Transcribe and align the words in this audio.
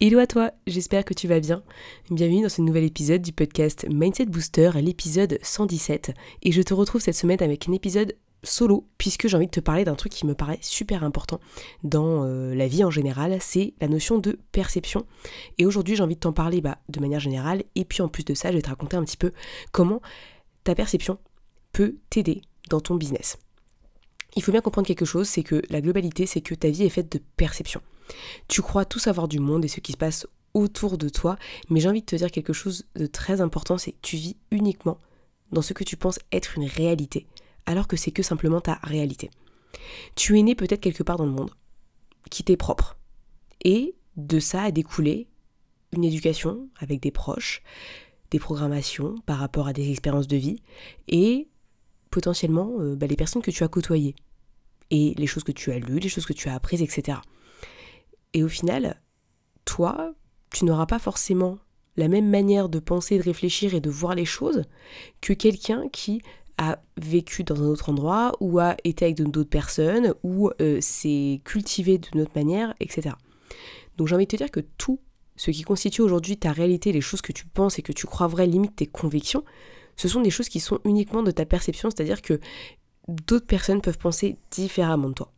Hello 0.00 0.20
à 0.20 0.28
toi, 0.28 0.52
j'espère 0.68 1.04
que 1.04 1.12
tu 1.12 1.26
vas 1.26 1.40
bien. 1.40 1.64
Bienvenue 2.08 2.42
dans 2.42 2.48
ce 2.48 2.62
nouvel 2.62 2.84
épisode 2.84 3.20
du 3.20 3.32
podcast 3.32 3.84
Mindset 3.90 4.26
Booster, 4.26 4.70
l'épisode 4.76 5.40
117. 5.42 6.12
Et 6.44 6.52
je 6.52 6.62
te 6.62 6.72
retrouve 6.72 7.00
cette 7.00 7.16
semaine 7.16 7.42
avec 7.42 7.68
un 7.68 7.72
épisode 7.72 8.14
solo, 8.44 8.86
puisque 8.96 9.26
j'ai 9.26 9.36
envie 9.36 9.46
de 9.46 9.50
te 9.50 9.58
parler 9.58 9.84
d'un 9.84 9.96
truc 9.96 10.12
qui 10.12 10.24
me 10.24 10.36
paraît 10.36 10.60
super 10.62 11.02
important 11.02 11.40
dans 11.82 12.22
euh, 12.22 12.54
la 12.54 12.68
vie 12.68 12.84
en 12.84 12.92
général, 12.92 13.38
c'est 13.40 13.74
la 13.80 13.88
notion 13.88 14.18
de 14.18 14.38
perception. 14.52 15.04
Et 15.58 15.66
aujourd'hui 15.66 15.96
j'ai 15.96 16.04
envie 16.04 16.14
de 16.14 16.20
t'en 16.20 16.32
parler 16.32 16.60
bah, 16.60 16.78
de 16.88 17.00
manière 17.00 17.18
générale, 17.18 17.64
et 17.74 17.84
puis 17.84 18.00
en 18.00 18.08
plus 18.08 18.24
de 18.24 18.34
ça 18.34 18.52
je 18.52 18.56
vais 18.56 18.62
te 18.62 18.68
raconter 18.68 18.96
un 18.96 19.02
petit 19.02 19.16
peu 19.16 19.32
comment 19.72 20.00
ta 20.62 20.76
perception 20.76 21.18
peut 21.72 21.96
t'aider 22.08 22.42
dans 22.70 22.80
ton 22.80 22.94
business. 22.94 23.36
Il 24.36 24.44
faut 24.44 24.52
bien 24.52 24.60
comprendre 24.60 24.86
quelque 24.86 25.04
chose, 25.04 25.26
c'est 25.26 25.42
que 25.42 25.60
la 25.70 25.80
globalité, 25.80 26.24
c'est 26.24 26.40
que 26.40 26.54
ta 26.54 26.68
vie 26.68 26.84
est 26.84 26.88
faite 26.88 27.10
de 27.10 27.20
perception. 27.36 27.80
Tu 28.48 28.62
crois 28.62 28.84
tout 28.84 28.98
savoir 28.98 29.28
du 29.28 29.38
monde 29.38 29.64
et 29.64 29.68
ce 29.68 29.80
qui 29.80 29.92
se 29.92 29.96
passe 29.96 30.26
autour 30.54 30.98
de 30.98 31.08
toi, 31.08 31.36
mais 31.68 31.80
j'ai 31.80 31.88
envie 31.88 32.00
de 32.00 32.06
te 32.06 32.16
dire 32.16 32.30
quelque 32.30 32.52
chose 32.52 32.86
de 32.94 33.06
très 33.06 33.40
important, 33.40 33.78
c'est 33.78 33.92
que 33.92 33.98
tu 34.02 34.16
vis 34.16 34.36
uniquement 34.50 34.98
dans 35.52 35.62
ce 35.62 35.72
que 35.72 35.84
tu 35.84 35.96
penses 35.96 36.18
être 36.32 36.56
une 36.56 36.66
réalité, 36.66 37.26
alors 37.66 37.86
que 37.86 37.96
c'est 37.96 38.10
que 38.10 38.22
simplement 38.22 38.60
ta 38.60 38.74
réalité. 38.82 39.30
Tu 40.14 40.38
es 40.38 40.42
né 40.42 40.54
peut-être 40.54 40.80
quelque 40.80 41.02
part 41.02 41.16
dans 41.16 41.26
le 41.26 41.32
monde, 41.32 41.50
qui 42.30 42.44
t'est 42.44 42.56
propre. 42.56 42.98
Et 43.64 43.94
de 44.16 44.40
ça 44.40 44.62
a 44.62 44.70
découlé 44.70 45.28
une 45.92 46.04
éducation 46.04 46.68
avec 46.78 47.00
des 47.00 47.10
proches, 47.10 47.62
des 48.30 48.38
programmations 48.38 49.14
par 49.24 49.38
rapport 49.38 49.68
à 49.68 49.72
des 49.72 49.90
expériences 49.90 50.28
de 50.28 50.36
vie, 50.36 50.62
et 51.08 51.48
potentiellement 52.10 52.72
euh, 52.78 52.96
bah, 52.96 53.06
les 53.06 53.16
personnes 53.16 53.42
que 53.42 53.50
tu 53.50 53.64
as 53.64 53.68
côtoyées, 53.68 54.14
et 54.90 55.14
les 55.16 55.26
choses 55.26 55.44
que 55.44 55.52
tu 55.52 55.70
as 55.72 55.78
lues, 55.78 55.98
les 55.98 56.08
choses 56.08 56.26
que 56.26 56.32
tu 56.32 56.48
as 56.48 56.54
apprises, 56.54 56.82
etc. 56.82 57.18
Et 58.38 58.44
au 58.44 58.48
final, 58.48 59.00
toi, 59.64 60.14
tu 60.54 60.64
n'auras 60.64 60.86
pas 60.86 61.00
forcément 61.00 61.58
la 61.96 62.06
même 62.06 62.30
manière 62.30 62.68
de 62.68 62.78
penser, 62.78 63.18
de 63.18 63.24
réfléchir 63.24 63.74
et 63.74 63.80
de 63.80 63.90
voir 63.90 64.14
les 64.14 64.24
choses 64.24 64.62
que 65.20 65.32
quelqu'un 65.32 65.88
qui 65.88 66.22
a 66.56 66.80
vécu 66.96 67.42
dans 67.42 67.60
un 67.60 67.66
autre 67.66 67.88
endroit 67.88 68.30
ou 68.38 68.60
a 68.60 68.76
été 68.84 69.06
avec 69.06 69.16
d'autres 69.16 69.50
personnes 69.50 70.14
ou 70.22 70.52
euh, 70.60 70.80
s'est 70.80 71.40
cultivé 71.44 71.98
d'une 71.98 72.20
autre 72.20 72.30
manière, 72.36 72.74
etc. 72.78 73.16
Donc 73.96 74.06
j'ai 74.06 74.14
envie 74.14 74.26
de 74.26 74.30
te 74.30 74.36
dire 74.36 74.52
que 74.52 74.60
tout 74.60 75.00
ce 75.34 75.50
qui 75.50 75.62
constitue 75.62 76.02
aujourd'hui 76.02 76.36
ta 76.36 76.52
réalité, 76.52 76.92
les 76.92 77.00
choses 77.00 77.22
que 77.22 77.32
tu 77.32 77.44
penses 77.44 77.80
et 77.80 77.82
que 77.82 77.92
tu 77.92 78.06
crois 78.06 78.28
vraies, 78.28 78.46
limite 78.46 78.76
tes 78.76 78.86
convictions, 78.86 79.42
ce 79.96 80.06
sont 80.06 80.20
des 80.20 80.30
choses 80.30 80.48
qui 80.48 80.60
sont 80.60 80.78
uniquement 80.84 81.24
de 81.24 81.32
ta 81.32 81.44
perception, 81.44 81.90
c'est-à-dire 81.90 82.22
que 82.22 82.38
d'autres 83.08 83.46
personnes 83.48 83.80
peuvent 83.80 83.98
penser 83.98 84.36
différemment 84.52 85.08
de 85.08 85.14
toi. 85.14 85.32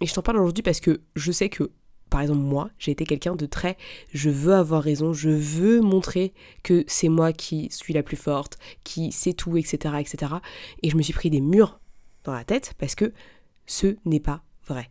Et 0.00 0.06
je 0.06 0.14
t'en 0.14 0.22
parle 0.22 0.38
aujourd'hui 0.38 0.62
parce 0.62 0.80
que 0.80 1.02
je 1.14 1.30
sais 1.30 1.50
que 1.50 1.70
par 2.08 2.20
exemple 2.20 2.40
moi, 2.40 2.70
j'ai 2.78 2.90
été 2.90 3.04
quelqu'un 3.04 3.36
de 3.36 3.46
très 3.46 3.76
je 4.12 4.30
veux 4.30 4.54
avoir 4.54 4.82
raison, 4.82 5.12
je 5.12 5.30
veux 5.30 5.80
montrer 5.80 6.32
que 6.62 6.84
c'est 6.86 7.08
moi 7.08 7.32
qui 7.32 7.68
suis 7.70 7.94
la 7.94 8.02
plus 8.02 8.16
forte, 8.16 8.58
qui 8.84 9.12
sait 9.12 9.32
tout, 9.32 9.56
etc., 9.56 9.94
etc. 9.98 10.34
Et 10.82 10.90
je 10.90 10.96
me 10.96 11.02
suis 11.02 11.12
pris 11.12 11.30
des 11.30 11.40
murs 11.40 11.80
dans 12.24 12.32
la 12.32 12.44
tête 12.44 12.74
parce 12.78 12.94
que 12.94 13.12
ce 13.66 13.96
n'est 14.04 14.20
pas 14.20 14.42
vrai. 14.66 14.90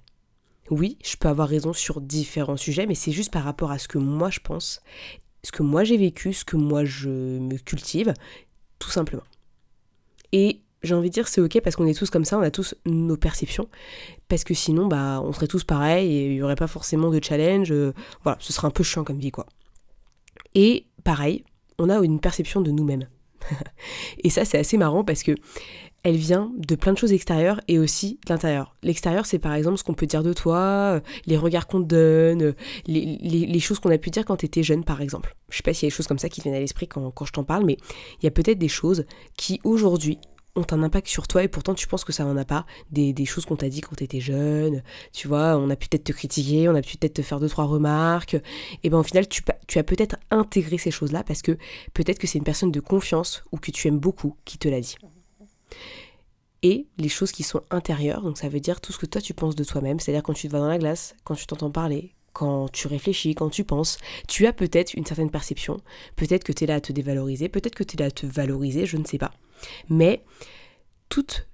Oui, 0.69 0.97
je 1.03 1.15
peux 1.15 1.29
avoir 1.29 1.47
raison 1.47 1.73
sur 1.73 2.01
différents 2.01 2.57
sujets, 2.57 2.85
mais 2.85 2.95
c'est 2.95 3.11
juste 3.11 3.31
par 3.31 3.43
rapport 3.43 3.71
à 3.71 3.77
ce 3.77 3.87
que 3.87 3.97
moi 3.97 4.29
je 4.29 4.39
pense, 4.39 4.81
ce 5.43 5.51
que 5.51 5.63
moi 5.63 5.83
j'ai 5.83 5.97
vécu, 5.97 6.33
ce 6.33 6.43
que 6.43 6.57
moi 6.57 6.83
je 6.83 7.09
me 7.09 7.57
cultive, 7.57 8.13
tout 8.79 8.89
simplement. 8.89 9.23
Et 10.33 10.61
j'ai 10.83 10.93
envie 10.93 11.09
de 11.09 11.13
dire 11.13 11.27
c'est 11.27 11.41
ok 11.41 11.61
parce 11.61 11.75
qu'on 11.75 11.85
est 11.85 11.97
tous 11.97 12.09
comme 12.09 12.25
ça, 12.25 12.37
on 12.37 12.41
a 12.41 12.51
tous 12.51 12.75
nos 12.85 13.17
perceptions, 13.17 13.69
parce 14.29 14.43
que 14.43 14.53
sinon 14.53 14.87
bah 14.87 15.21
on 15.23 15.31
serait 15.33 15.47
tous 15.47 15.63
pareils 15.63 16.11
et 16.11 16.25
il 16.27 16.33
n'y 16.33 16.41
aurait 16.41 16.55
pas 16.55 16.67
forcément 16.67 17.09
de 17.09 17.19
challenge, 17.23 17.71
euh, 17.71 17.93
voilà, 18.23 18.37
ce 18.41 18.53
serait 18.53 18.67
un 18.67 18.71
peu 18.71 18.83
chiant 18.83 19.03
comme 19.03 19.19
vie 19.19 19.31
quoi. 19.31 19.45
Et 20.55 20.85
pareil, 21.03 21.43
on 21.79 21.89
a 21.89 21.97
une 21.99 22.19
perception 22.19 22.61
de 22.61 22.71
nous-mêmes. 22.71 23.07
et 24.23 24.29
ça 24.29 24.45
c'est 24.45 24.57
assez 24.57 24.77
marrant 24.77 25.03
parce 25.03 25.23
que 25.23 25.35
elle 26.03 26.15
vient 26.15 26.51
de 26.57 26.75
plein 26.75 26.93
de 26.93 26.97
choses 26.97 27.11
extérieures 27.11 27.59
et 27.67 27.79
aussi 27.79 28.19
de 28.25 28.33
l'intérieur. 28.33 28.73
L'extérieur, 28.81 29.25
c'est 29.25 29.39
par 29.39 29.53
exemple 29.53 29.77
ce 29.77 29.83
qu'on 29.83 29.93
peut 29.93 30.05
dire 30.05 30.23
de 30.23 30.31
toi, 30.31 30.57
euh, 30.95 30.99
les 31.25 31.35
regards 31.35 31.67
qu'on 31.67 31.81
te 31.81 31.87
donne, 31.87 32.43
euh, 32.43 32.53
les, 32.87 33.59
choses 33.59 33.79
qu'on 33.79 33.91
a 33.91 33.97
pu 33.97 34.09
dire 34.09 34.23
quand 34.23 34.37
tu 34.37 34.45
étais 34.45 34.63
jeune, 34.63 34.85
par 34.85 35.01
exemple. 35.01 35.35
Je 35.49 35.57
sais 35.57 35.63
pas 35.63 35.73
s'il 35.73 35.85
y 35.85 35.87
a 35.87 35.89
des 35.89 35.95
choses 35.95 36.07
comme 36.07 36.19
ça 36.19 36.29
qui 36.29 36.39
viennent 36.39 36.55
à 36.55 36.59
l'esprit 36.59 36.87
quand 36.87 37.25
je 37.25 37.31
t'en 37.31 37.43
parle, 37.43 37.65
mais 37.65 37.77
il 38.21 38.23
y 38.23 38.27
a 38.27 38.31
peut-être 38.31 38.57
des 38.57 38.69
choses 38.69 39.05
qui 39.35 39.59
aujourd'hui 39.65 40.19
ont 40.57 40.65
un 40.71 40.83
impact 40.83 41.07
sur 41.07 41.27
toi 41.27 41.43
et 41.43 41.47
pourtant 41.47 41.73
tu 41.73 41.87
penses 41.87 42.03
que 42.03 42.11
ça 42.11 42.23
n'en 42.23 42.35
a 42.37 42.45
pas. 42.45 42.65
Des, 42.91 43.13
choses 43.25 43.45
qu'on 43.45 43.55
t'a 43.55 43.69
dit 43.69 43.81
quand 43.81 43.95
tu 43.95 44.03
étais 44.03 44.19
jeune, 44.19 44.83
tu 45.13 45.27
vois, 45.27 45.57
on 45.57 45.69
a 45.69 45.75
pu 45.75 45.87
peut-être 45.87 46.05
te 46.05 46.11
critiquer, 46.11 46.69
on 46.69 46.75
a 46.75 46.81
pu 46.81 46.97
peut-être 46.97 47.15
te 47.15 47.21
faire 47.21 47.39
deux, 47.39 47.49
trois 47.49 47.65
remarques. 47.65 48.37
Et 48.83 48.89
ben 48.89 48.99
au 48.99 49.03
final, 49.03 49.27
tu, 49.27 49.41
tu 49.67 49.79
as 49.79 49.83
peut-être 49.83 50.17
intégré 50.31 50.77
ces 50.77 50.91
choses-là 50.91 51.23
parce 51.23 51.41
que 51.41 51.57
peut-être 51.93 52.19
que 52.19 52.27
c'est 52.27 52.37
une 52.37 52.43
personne 52.43 52.71
de 52.71 52.79
confiance 52.79 53.43
ou 53.51 53.57
que 53.57 53.71
tu 53.71 53.87
aimes 53.87 53.99
beaucoup 53.99 54.35
qui 54.45 54.57
te 54.57 54.67
l'a 54.67 54.81
dit. 54.81 54.95
Et 56.63 56.87
les 56.97 57.09
choses 57.09 57.31
qui 57.31 57.43
sont 57.43 57.61
intérieures, 57.69 58.21
donc 58.21 58.37
ça 58.37 58.49
veut 58.49 58.59
dire 58.59 58.81
tout 58.81 58.91
ce 58.91 58.97
que 58.97 59.05
toi 59.05 59.21
tu 59.21 59.33
penses 59.33 59.55
de 59.55 59.63
toi-même, 59.63 59.99
c'est-à-dire 59.99 60.23
quand 60.23 60.33
tu 60.33 60.47
te 60.47 60.51
vas 60.51 60.59
dans 60.59 60.67
la 60.67 60.79
glace, 60.79 61.15
quand 61.23 61.35
tu 61.35 61.45
t'entends 61.45 61.69
parler, 61.69 62.13
quand 62.33 62.71
tu 62.71 62.87
réfléchis, 62.87 63.35
quand 63.35 63.49
tu 63.49 63.63
penses, 63.63 63.97
tu 64.27 64.45
as 64.47 64.53
peut-être 64.53 64.93
une 64.93 65.05
certaine 65.05 65.31
perception. 65.31 65.79
Peut-être 66.15 66.43
que 66.43 66.51
tu 66.51 66.63
es 66.63 66.67
là 66.67 66.75
à 66.75 66.81
te 66.81 66.91
dévaloriser, 66.93 67.49
peut-être 67.49 67.75
que 67.75 67.83
tu 67.83 67.95
es 67.95 67.99
là 67.99 68.07
à 68.07 68.11
te 68.11 68.25
valoriser, 68.25 68.85
je 68.85 68.97
ne 68.97 69.05
sais 69.05 69.17
pas. 69.17 69.31
Mais 69.89 70.23
toutes 71.09 71.47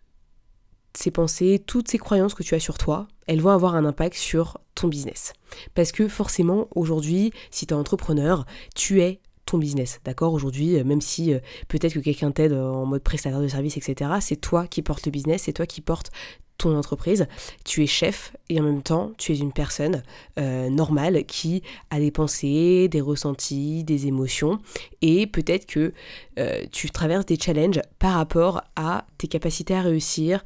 ces 0.93 1.11
pensées, 1.11 1.61
toutes 1.65 1.89
ces 1.89 1.97
croyances 1.97 2.33
que 2.33 2.43
tu 2.43 2.55
as 2.55 2.59
sur 2.59 2.77
toi, 2.77 3.07
elles 3.27 3.41
vont 3.41 3.49
avoir 3.49 3.75
un 3.75 3.85
impact 3.85 4.15
sur 4.15 4.59
ton 4.75 4.87
business. 4.87 5.33
Parce 5.75 5.91
que 5.91 6.07
forcément, 6.07 6.67
aujourd'hui, 6.75 7.31
si 7.51 7.65
tu 7.65 7.73
es 7.73 7.77
entrepreneur, 7.77 8.45
tu 8.75 9.01
es 9.01 9.19
ton 9.45 9.57
business, 9.57 9.99
d'accord 10.05 10.33
Aujourd'hui, 10.33 10.77
euh, 10.77 10.83
même 10.83 11.01
si 11.01 11.33
euh, 11.33 11.39
peut-être 11.67 11.93
que 11.93 11.99
quelqu'un 11.99 12.31
t'aide 12.31 12.53
en 12.53 12.85
mode 12.85 13.03
prestataire 13.03 13.41
de 13.41 13.47
service, 13.47 13.75
etc., 13.75 14.11
c'est 14.21 14.37
toi 14.37 14.67
qui 14.67 14.81
portes 14.81 15.05
le 15.05 15.11
business, 15.11 15.43
c'est 15.43 15.53
toi 15.53 15.65
qui 15.65 15.81
portes 15.81 16.11
ton 16.57 16.77
entreprise, 16.77 17.27
tu 17.65 17.83
es 17.83 17.87
chef 17.87 18.35
et 18.49 18.59
en 18.59 18.63
même 18.63 18.83
temps 18.83 19.11
tu 19.17 19.33
es 19.33 19.37
une 19.37 19.51
personne 19.51 20.03
euh, 20.39 20.69
normale 20.69 21.25
qui 21.25 21.63
a 21.89 21.99
des 21.99 22.11
pensées, 22.11 22.87
des 22.87 23.01
ressentis, 23.01 23.83
des 23.83 24.07
émotions 24.07 24.59
et 25.01 25.27
peut-être 25.27 25.65
que 25.65 25.93
euh, 26.39 26.63
tu 26.71 26.89
traverses 26.89 27.25
des 27.25 27.37
challenges 27.37 27.81
par 27.99 28.13
rapport 28.13 28.61
à 28.75 29.05
tes 29.17 29.27
capacités 29.27 29.75
à 29.75 29.81
réussir, 29.81 30.43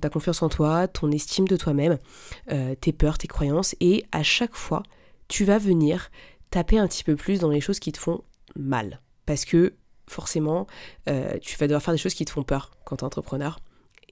ta 0.00 0.08
confiance 0.08 0.42
en 0.42 0.48
toi, 0.48 0.86
ton 0.86 1.10
estime 1.10 1.48
de 1.48 1.56
toi-même, 1.56 1.98
euh, 2.50 2.74
tes 2.76 2.92
peurs, 2.92 3.18
tes 3.18 3.28
croyances 3.28 3.74
et 3.80 4.04
à 4.12 4.22
chaque 4.22 4.54
fois 4.54 4.82
tu 5.28 5.44
vas 5.44 5.58
venir 5.58 6.10
taper 6.50 6.78
un 6.78 6.86
petit 6.86 7.04
peu 7.04 7.16
plus 7.16 7.40
dans 7.40 7.50
les 7.50 7.60
choses 7.60 7.78
qui 7.78 7.92
te 7.92 7.98
font 7.98 8.22
mal. 8.56 9.00
Parce 9.26 9.44
que 9.44 9.74
forcément 10.08 10.66
tu 11.40 11.56
vas 11.56 11.66
devoir 11.66 11.82
faire 11.82 11.94
des 11.94 11.98
choses 11.98 12.14
qui 12.14 12.24
te 12.24 12.30
font 12.30 12.42
peur 12.42 12.72
quand 12.84 12.96
tu 12.96 13.02
es 13.02 13.06
entrepreneur 13.06 13.58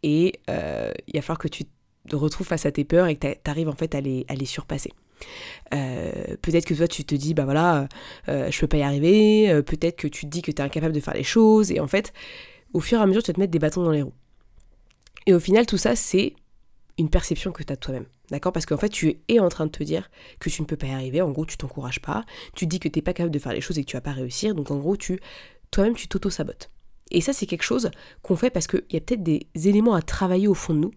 et 0.03 0.41
euh, 0.49 0.93
il 1.07 1.15
va 1.15 1.23
falloir 1.23 1.39
que 1.39 1.49
tu 1.49 1.65
te 2.09 2.17
retrouves 2.17 2.47
face 2.47 2.67
à 2.67 2.73
tes 2.73 2.85
peurs 2.85 3.07
et 3.07 3.17
que 3.17 3.27
tu 3.33 3.51
arrives 3.51 3.69
en 3.69 3.75
fait 3.75 3.95
à 3.95 4.01
les, 4.01 4.27
surpasser. 4.45 4.91
Euh, 5.75 6.37
peut-être 6.41 6.65
que 6.65 6.73
toi 6.73 6.89
tu 6.89 7.05
te 7.05 7.15
dis 7.15 7.35
bah 7.35 7.45
voilà 7.45 7.87
euh, 8.29 8.51
je 8.51 8.59
peux 8.61 8.67
pas 8.67 8.79
y 8.79 8.83
arriver, 8.83 9.63
peut-être 9.65 9.97
que 9.97 10.09
tu 10.09 10.25
te 10.25 10.31
dis 10.31 10.41
que 10.41 10.51
tu 10.51 10.63
es 10.63 10.65
incapable 10.65 10.95
de 10.95 11.01
faire 11.01 11.13
les 11.13 11.25
choses 11.25 11.71
et 11.71 11.79
en 11.79 11.87
fait 11.87 12.15
au 12.73 12.81
fur 12.81 12.99
et 12.99 13.03
à 13.03 13.07
mesure 13.07 13.23
tu 13.23 13.31
vas 13.31 13.35
te 13.35 13.41
mettre 13.41 13.53
des 13.53 13.59
bâtons 13.59 13.83
dans 13.83 13.91
les 13.91 14.01
roues. 14.01 14.15
Et 15.27 15.35
au 15.35 15.41
final 15.41 15.67
tout 15.67 15.77
ça 15.77 15.95
c'est 15.95 16.35
une 17.01 17.11
perception 17.11 17.53
que 17.53 17.63
tu 17.63 17.73
as 17.73 17.77
de 17.77 17.81
toi-même. 17.81 18.07
D'accord? 18.31 18.53
Parce 18.53 18.67
qu'en 18.67 18.77
fait, 18.77 18.89
tu 18.89 19.17
es 19.29 19.39
en 19.41 19.49
train 19.49 19.67
de 19.67 19.71
te 19.71 19.83
dire 19.83 20.11
que 20.39 20.49
tu 20.51 20.63
ne 20.63 20.67
peux 20.67 20.77
pas 20.77 20.87
y 20.87 20.93
arriver. 20.93 21.21
En 21.21 21.31
gros, 21.31 21.47
tu 21.47 21.57
t'encourages 21.57 22.01
pas. 22.01 22.25
Tu 22.55 22.67
dis 22.67 22.79
que 22.79 22.89
tu 22.89 22.99
n'es 22.99 23.03
pas 23.03 23.13
capable 23.13 23.33
de 23.33 23.39
faire 23.39 23.53
les 23.53 23.61
choses 23.61 23.79
et 23.79 23.85
que 23.85 23.91
tu 23.91 23.97
vas 23.97 24.01
pas 24.01 24.13
réussir. 24.13 24.55
Donc, 24.55 24.71
en 24.71 24.77
gros, 24.77 24.97
tu 24.97 25.21
toi-même, 25.71 25.95
tu 25.95 26.09
t'auto-sabotes. 26.09 26.71
Et 27.11 27.21
ça, 27.21 27.33
c'est 27.33 27.47
quelque 27.47 27.63
chose 27.63 27.91
qu'on 28.23 28.37
fait 28.37 28.51
parce 28.51 28.67
qu'il 28.67 28.85
y 28.91 28.97
a 28.97 29.01
peut-être 29.01 29.23
des 29.23 29.47
éléments 29.55 29.95
à 29.95 30.03
travailler 30.03 30.49
au 30.49 30.55
fond 30.55 30.75
de 30.75 30.79
nous, 30.79 30.93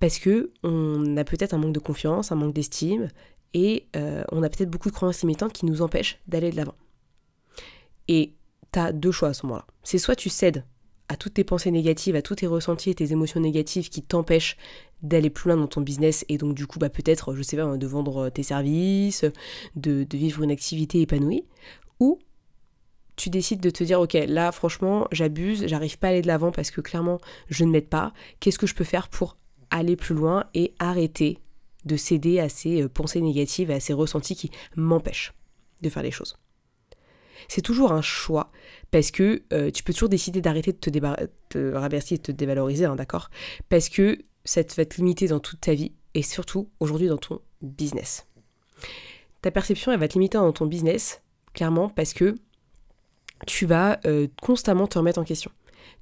parce 0.00 0.18
que 0.18 0.52
on 0.62 1.16
a 1.16 1.24
peut-être 1.24 1.54
un 1.54 1.58
manque 1.58 1.72
de 1.72 1.80
confiance, 1.80 2.32
un 2.32 2.36
manque 2.36 2.54
d'estime, 2.54 3.08
et 3.54 3.86
euh, 3.96 4.24
on 4.32 4.42
a 4.42 4.48
peut-être 4.48 4.70
beaucoup 4.70 4.90
de 4.90 4.94
croyances 4.94 5.22
limitantes 5.22 5.52
qui 5.52 5.64
nous 5.64 5.80
empêchent 5.80 6.18
d'aller 6.26 6.50
de 6.50 6.56
l'avant. 6.56 6.74
Et 8.08 8.34
tu 8.72 8.78
as 8.78 8.92
deux 8.92 9.12
choix 9.12 9.28
à 9.28 9.34
ce 9.34 9.46
moment-là. 9.46 9.66
C'est 9.84 9.98
soit 9.98 10.16
tu 10.16 10.28
cèdes 10.28 10.64
à 11.08 11.16
toutes 11.16 11.34
tes 11.34 11.44
pensées 11.44 11.70
négatives, 11.70 12.16
à 12.16 12.22
tous 12.22 12.36
tes 12.36 12.46
ressentis 12.46 12.90
et 12.90 12.94
tes 12.94 13.12
émotions 13.12 13.40
négatives 13.40 13.88
qui 13.88 14.02
t'empêchent 14.02 14.56
d'aller 15.02 15.30
plus 15.30 15.48
loin 15.48 15.58
dans 15.58 15.68
ton 15.68 15.82
business 15.82 16.24
et 16.28 16.38
donc 16.38 16.54
du 16.54 16.66
coup 16.66 16.78
bah 16.78 16.88
peut-être, 16.88 17.34
je 17.34 17.42
sais 17.42 17.56
pas, 17.56 17.76
de 17.76 17.86
vendre 17.86 18.30
tes 18.30 18.42
services, 18.42 19.24
de 19.76 20.06
vivre 20.12 20.42
une 20.42 20.50
activité 20.50 21.02
épanouie, 21.02 21.44
ou 22.00 22.18
tu 23.16 23.30
décides 23.30 23.60
de 23.60 23.70
te 23.70 23.84
dire, 23.84 24.00
ok, 24.00 24.14
là 24.26 24.52
franchement, 24.52 25.06
j'abuse, 25.12 25.66
j'arrive 25.66 25.98
pas 25.98 26.08
à 26.08 26.10
aller 26.10 26.22
de 26.22 26.26
l'avant 26.26 26.52
parce 26.52 26.70
que 26.70 26.80
clairement, 26.80 27.20
je 27.48 27.64
ne 27.64 27.70
m'aide 27.70 27.88
pas. 27.88 28.12
Qu'est-ce 28.40 28.58
que 28.58 28.66
je 28.66 28.74
peux 28.74 28.84
faire 28.84 29.08
pour 29.08 29.36
aller 29.70 29.96
plus 29.96 30.14
loin 30.14 30.44
et 30.54 30.74
arrêter 30.78 31.38
de 31.84 31.96
céder 31.96 32.40
à 32.40 32.48
ces 32.48 32.82
euh, 32.82 32.88
pensées 32.88 33.20
négatives, 33.20 33.70
à 33.70 33.80
ces 33.80 33.92
ressentis 33.92 34.36
qui 34.36 34.50
m'empêchent 34.76 35.32
de 35.82 35.88
faire 35.88 36.02
les 36.02 36.10
choses? 36.10 36.36
C'est 37.48 37.62
toujours 37.62 37.92
un 37.92 38.02
choix 38.02 38.50
parce 38.90 39.10
que 39.10 39.42
euh, 39.52 39.70
tu 39.70 39.82
peux 39.82 39.92
toujours 39.92 40.08
décider 40.08 40.40
d'arrêter 40.40 40.72
de 40.72 40.78
te, 40.78 40.90
te 41.50 41.74
rabaisser 41.74 42.14
et 42.14 42.18
de 42.18 42.22
te 42.22 42.32
dévaloriser, 42.32 42.86
hein, 42.86 42.96
d'accord? 42.96 43.30
Parce 43.68 43.88
que 43.88 44.18
ça 44.44 44.62
va 44.76 44.84
te 44.84 44.96
limiter 44.96 45.28
dans 45.28 45.40
toute 45.40 45.60
ta 45.60 45.74
vie 45.74 45.92
et 46.14 46.22
surtout 46.22 46.70
aujourd'hui 46.80 47.08
dans 47.08 47.18
ton 47.18 47.40
business. 47.60 48.26
Ta 49.42 49.50
perception, 49.50 49.92
elle 49.92 50.00
va 50.00 50.08
te 50.08 50.14
limiter 50.14 50.38
dans 50.38 50.52
ton 50.52 50.66
business, 50.66 51.22
clairement, 51.52 51.88
parce 51.88 52.14
que 52.14 52.34
tu 53.46 53.66
vas 53.66 54.00
euh, 54.06 54.26
constamment 54.42 54.86
te 54.86 54.98
remettre 54.98 55.20
en 55.20 55.24
question 55.24 55.50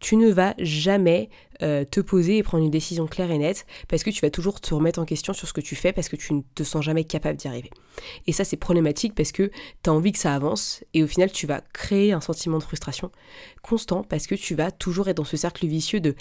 tu 0.02 0.16
ne 0.16 0.30
vas 0.30 0.54
jamais 0.58 1.30
euh, 1.62 1.84
te 1.84 2.00
poser 2.00 2.38
et 2.38 2.42
prendre 2.42 2.64
une 2.64 2.70
décision 2.70 3.06
claire 3.06 3.30
et 3.30 3.38
nette 3.38 3.66
parce 3.88 4.02
que 4.02 4.10
tu 4.10 4.20
vas 4.20 4.30
toujours 4.30 4.60
te 4.60 4.74
remettre 4.74 4.98
en 4.98 5.04
question 5.04 5.32
sur 5.32 5.46
ce 5.46 5.52
que 5.52 5.60
tu 5.60 5.76
fais 5.76 5.92
parce 5.92 6.08
que 6.08 6.16
tu 6.16 6.34
ne 6.34 6.42
te 6.54 6.64
sens 6.64 6.84
jamais 6.84 7.04
capable 7.04 7.38
d'y 7.38 7.46
arriver. 7.46 7.70
Et 8.26 8.32
ça, 8.32 8.44
c'est 8.44 8.56
problématique 8.56 9.14
parce 9.14 9.32
que 9.32 9.50
tu 9.82 9.90
as 9.90 9.92
envie 9.92 10.12
que 10.12 10.18
ça 10.18 10.34
avance 10.34 10.84
et 10.92 11.04
au 11.04 11.06
final, 11.06 11.30
tu 11.30 11.46
vas 11.46 11.62
créer 11.72 12.12
un 12.12 12.20
sentiment 12.20 12.58
de 12.58 12.64
frustration 12.64 13.12
constant 13.62 14.02
parce 14.02 14.26
que 14.26 14.34
tu 14.34 14.56
vas 14.56 14.72
toujours 14.72 15.08
être 15.08 15.16
dans 15.16 15.24
ce 15.24 15.36
cercle 15.36 15.66
vicieux 15.66 16.00
de 16.00 16.16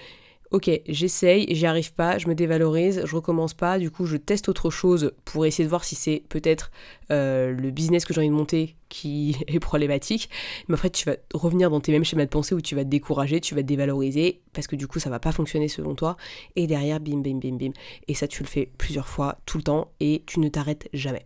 ok, 0.51 0.69
j'essaye, 0.87 1.47
j'y 1.55 1.65
arrive 1.65 1.93
pas, 1.93 2.17
je 2.17 2.27
me 2.27 2.35
dévalorise, 2.35 3.01
je 3.05 3.15
recommence 3.15 3.53
pas, 3.53 3.79
du 3.79 3.89
coup 3.89 4.05
je 4.05 4.17
teste 4.17 4.49
autre 4.49 4.69
chose 4.69 5.13
pour 5.25 5.45
essayer 5.45 5.63
de 5.63 5.69
voir 5.69 5.85
si 5.85 5.95
c'est 5.95 6.23
peut-être 6.29 6.71
euh, 7.09 7.51
le 7.51 7.71
business 7.71 8.05
que 8.05 8.13
j'ai 8.13 8.19
envie 8.19 8.29
de 8.29 8.33
monter 8.33 8.75
qui 8.89 9.37
est 9.47 9.59
problématique. 9.59 10.29
Mais 10.67 10.75
en 10.75 10.77
fait, 10.77 10.91
tu 10.91 11.05
vas 11.05 11.15
revenir 11.33 11.69
dans 11.69 11.79
tes 11.79 11.91
mêmes 11.91 12.03
schémas 12.03 12.25
de 12.25 12.29
pensée 12.29 12.53
où 12.53 12.61
tu 12.61 12.75
vas 12.75 12.83
te 12.83 12.89
décourager, 12.89 13.39
tu 13.39 13.55
vas 13.55 13.61
te 13.61 13.67
dévaloriser 13.67 14.41
parce 14.53 14.67
que 14.67 14.75
du 14.75 14.87
coup 14.87 14.99
ça 14.99 15.09
va 15.09 15.19
pas 15.19 15.31
fonctionner 15.31 15.69
selon 15.69 15.95
toi. 15.95 16.17
Et 16.55 16.67
derrière, 16.67 16.99
bim, 16.99 17.21
bim, 17.21 17.39
bim, 17.39 17.55
bim. 17.57 17.71
Et 18.07 18.13
ça, 18.13 18.27
tu 18.27 18.43
le 18.43 18.47
fais 18.47 18.69
plusieurs 18.77 19.07
fois, 19.07 19.37
tout 19.45 19.57
le 19.57 19.63
temps, 19.63 19.91
et 19.99 20.23
tu 20.25 20.39
ne 20.39 20.49
t'arrêtes 20.49 20.89
jamais. 20.93 21.25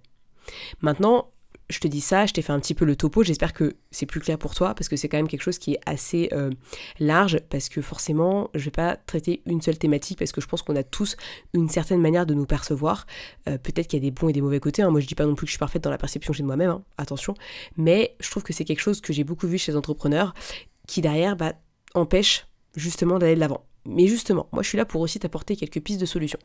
Maintenant, 0.81 1.31
je 1.69 1.79
te 1.79 1.87
dis 1.87 2.01
ça, 2.01 2.25
je 2.25 2.33
t'ai 2.33 2.41
fait 2.41 2.53
un 2.53 2.59
petit 2.59 2.75
peu 2.75 2.85
le 2.85 2.95
topo, 2.95 3.23
j'espère 3.23 3.53
que 3.53 3.75
c'est 3.89 4.05
plus 4.05 4.19
clair 4.19 4.37
pour 4.37 4.53
toi 4.53 4.75
parce 4.75 4.87
que 4.87 4.95
c'est 4.95 5.09
quand 5.09 5.17
même 5.17 5.27
quelque 5.27 5.41
chose 5.41 5.57
qui 5.57 5.73
est 5.73 5.79
assez 5.85 6.29
euh, 6.31 6.51
large 6.99 7.39
parce 7.49 7.69
que 7.69 7.81
forcément 7.81 8.49
je 8.53 8.65
vais 8.65 8.71
pas 8.71 8.95
traiter 8.95 9.41
une 9.45 9.61
seule 9.61 9.77
thématique 9.77 10.19
parce 10.19 10.31
que 10.31 10.41
je 10.41 10.47
pense 10.47 10.61
qu'on 10.61 10.75
a 10.75 10.83
tous 10.83 11.17
une 11.53 11.69
certaine 11.69 12.01
manière 12.01 12.25
de 12.25 12.33
nous 12.33 12.45
percevoir. 12.45 13.07
Euh, 13.49 13.57
peut-être 13.57 13.87
qu'il 13.87 14.03
y 14.03 14.05
a 14.05 14.09
des 14.09 14.11
bons 14.11 14.29
et 14.29 14.33
des 14.33 14.41
mauvais 14.41 14.59
côtés, 14.59 14.83
hein. 14.83 14.91
moi 14.91 14.99
je 14.99 15.07
dis 15.07 15.15
pas 15.15 15.25
non 15.25 15.33
plus 15.33 15.45
que 15.45 15.49
je 15.49 15.53
suis 15.53 15.59
parfaite 15.59 15.83
dans 15.83 15.89
la 15.89 15.97
perception 15.97 16.33
que 16.33 16.37
j'ai 16.37 16.43
de 16.43 16.47
moi-même, 16.47 16.69
hein. 16.69 16.83
attention, 16.97 17.33
mais 17.77 18.15
je 18.19 18.29
trouve 18.29 18.43
que 18.43 18.53
c'est 18.53 18.65
quelque 18.65 18.81
chose 18.81 19.01
que 19.01 19.11
j'ai 19.11 19.23
beaucoup 19.23 19.47
vu 19.47 19.57
chez 19.57 19.71
les 19.71 19.77
entrepreneurs 19.77 20.33
qui 20.87 21.01
derrière 21.01 21.35
bah, 21.35 21.53
empêche 21.95 22.45
justement 22.75 23.17
d'aller 23.17 23.35
de 23.35 23.39
l'avant. 23.39 23.65
Mais 23.85 24.07
justement, 24.07 24.47
moi 24.51 24.61
je 24.61 24.69
suis 24.69 24.77
là 24.77 24.85
pour 24.85 25.01
aussi 25.01 25.19
t'apporter 25.19 25.55
quelques 25.55 25.79
pistes 25.79 26.01
de 26.01 26.05
solutions. 26.05 26.39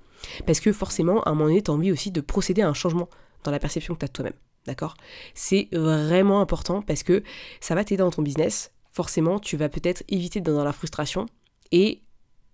Parce 0.47 0.61
que 0.61 0.73
forcément, 0.73 1.23
à 1.23 1.31
un 1.31 1.33
moment 1.33 1.47
donné, 1.47 1.63
tu 1.63 1.71
as 1.71 1.75
envie 1.75 1.93
aussi 1.93 2.11
de 2.11 2.21
procéder 2.21 2.63
à 2.63 2.69
un 2.69 2.75
changement 2.75 3.09
dans 3.45 3.51
la 3.51 3.59
perception 3.59 3.95
que 3.95 4.01
tu 4.01 4.05
as 4.05 4.09
de 4.09 4.13
toi-même. 4.13 4.35
D'accord? 4.71 4.95
C'est 5.35 5.67
vraiment 5.73 6.41
important 6.41 6.81
parce 6.81 7.03
que 7.03 7.25
ça 7.61 7.75
va 7.75 7.83
t'aider 7.83 8.05
dans 8.05 8.13
ton 8.13 8.23
business. 8.23 8.71
Forcément, 8.93 9.41
tu 9.41 9.57
vas 9.57 9.69
peut-être 9.69 10.05
éviter 10.09 10.41
d'être 10.41 10.55
dans 10.55 10.63
la 10.63 10.73
frustration. 10.73 11.27
Et 11.73 12.03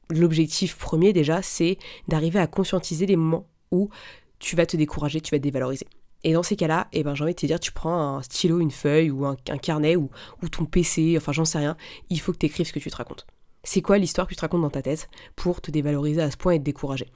l'objectif 0.08 0.78
premier 0.78 1.12
déjà, 1.12 1.42
c'est 1.42 1.76
d'arriver 2.08 2.38
à 2.38 2.46
conscientiser 2.46 3.04
les 3.04 3.16
moments 3.16 3.46
où 3.70 3.90
tu 4.38 4.56
vas 4.56 4.64
te 4.64 4.78
décourager, 4.78 5.20
tu 5.20 5.34
vas 5.34 5.38
te 5.38 5.42
dévaloriser. 5.42 5.86
Et 6.24 6.32
dans 6.32 6.42
ces 6.42 6.56
cas-là, 6.56 6.88
eh 6.94 7.02
ben, 7.04 7.14
j'ai 7.14 7.22
envie 7.22 7.34
de 7.34 7.38
te 7.38 7.44
dire, 7.44 7.60
tu 7.60 7.70
prends 7.70 8.16
un 8.16 8.22
stylo, 8.22 8.60
une 8.60 8.70
feuille 8.70 9.10
ou 9.10 9.26
un, 9.26 9.36
carnet 9.36 9.94
ou, 9.96 10.08
ton 10.50 10.64
PC, 10.64 11.16
enfin 11.18 11.32
j'en 11.32 11.44
sais 11.44 11.58
rien, 11.58 11.76
il 12.08 12.18
faut 12.18 12.32
que 12.32 12.38
tu 12.38 12.46
écrives 12.46 12.66
ce 12.66 12.72
que 12.72 12.78
tu 12.78 12.90
te 12.90 12.96
racontes. 12.96 13.26
C'est 13.62 13.82
quoi 13.82 13.98
l'histoire 13.98 14.26
que 14.26 14.32
tu 14.32 14.36
te 14.36 14.40
racontes 14.40 14.62
dans 14.62 14.70
ta 14.70 14.80
tête 14.80 15.10
pour 15.34 15.60
te 15.60 15.70
dévaloriser 15.70 16.22
à 16.22 16.30
ce 16.30 16.38
point 16.38 16.52
et 16.52 16.58
te 16.58 16.64
décourager? 16.64 17.12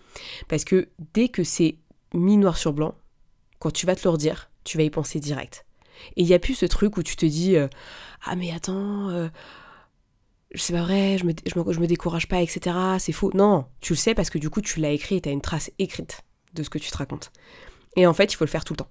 Parce 0.47 0.65
que 0.65 0.91
dès 1.15 1.31
que 1.31 1.43
c'est 1.43 1.79
mis 2.13 2.37
noir 2.37 2.59
sur 2.59 2.75
blanc, 2.75 2.95
quand 3.61 3.71
tu 3.71 3.87
vas 3.87 3.95
te 3.95 4.03
le 4.05 4.11
redire, 4.11 4.50
tu 4.65 4.77
vas 4.77 4.85
y 4.85 4.91
penser 4.91 5.21
direct. 5.21 5.67
Et 6.17 6.23
il 6.23 6.27
n'y 6.27 6.35
a 6.35 6.39
plus 6.39 6.55
ce 6.55 6.67
truc 6.67 6.97
où 6.97 7.03
tu 7.03 7.17
te 7.17 7.27
dis 7.27 7.57
euh, 7.57 7.69
Ah, 8.25 8.37
mais 8.37 8.51
attends, 8.53 9.11
euh, 9.11 9.29
c'est 10.55 10.73
pas 10.73 10.83
vrai, 10.83 11.19
je 11.19 11.25
me, 11.25 11.33
je, 11.47 11.81
me, 11.81 11.87
décourage 11.87 12.29
pas, 12.29 12.41
etc. 12.41 12.77
C'est 12.99 13.13
faux. 13.13 13.31
Non, 13.35 13.67
tu 13.81 13.93
le 13.93 13.99
sais 13.99 14.15
parce 14.15 14.31
que 14.31 14.39
du 14.39 14.51
coup, 14.51 14.61
tu 14.61 14.81
l'as 14.81 14.91
écrit 14.91 15.17
et 15.17 15.21
tu 15.21 15.29
as 15.29 15.33
une 15.33 15.41
trace 15.41 15.71
écrite 15.79 16.23
de 16.55 16.63
ce 16.63 16.71
que 16.71 16.79
tu 16.79 16.91
te 16.91 16.97
racontes. 16.97 17.31
Et 17.97 18.07
en 18.07 18.15
fait, 18.15 18.33
il 18.33 18.37
faut 18.37 18.45
le 18.45 18.51
faire 18.51 18.65
tout 18.65 18.73
le 18.73 18.79
temps. 18.79 18.91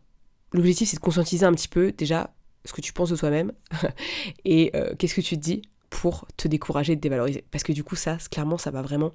L'objectif, 0.52 0.90
c'est 0.90 0.98
de 0.98 1.02
conscientiser 1.02 1.46
un 1.46 1.54
petit 1.54 1.68
peu 1.68 1.92
déjà 1.92 2.34
ce 2.66 2.74
que 2.74 2.82
tu 2.82 2.94
penses 2.94 3.10
de 3.10 3.16
toi-même 3.16 3.52
et 4.46 4.72
euh, 4.76 4.94
qu'est-ce 4.98 5.16
que 5.16 5.22
tu 5.22 5.38
te 5.38 5.42
dis 5.42 5.62
pour 5.90 6.28
te 6.38 6.48
décourager, 6.48 6.96
te 6.96 7.02
dévaloriser. 7.02 7.46
Parce 7.52 7.64
que 7.64 7.72
du 7.72 7.84
coup, 7.84 7.96
ça, 7.96 8.18
clairement, 8.32 8.58
ça 8.58 8.72
va 8.72 8.82
vraiment 8.82 9.14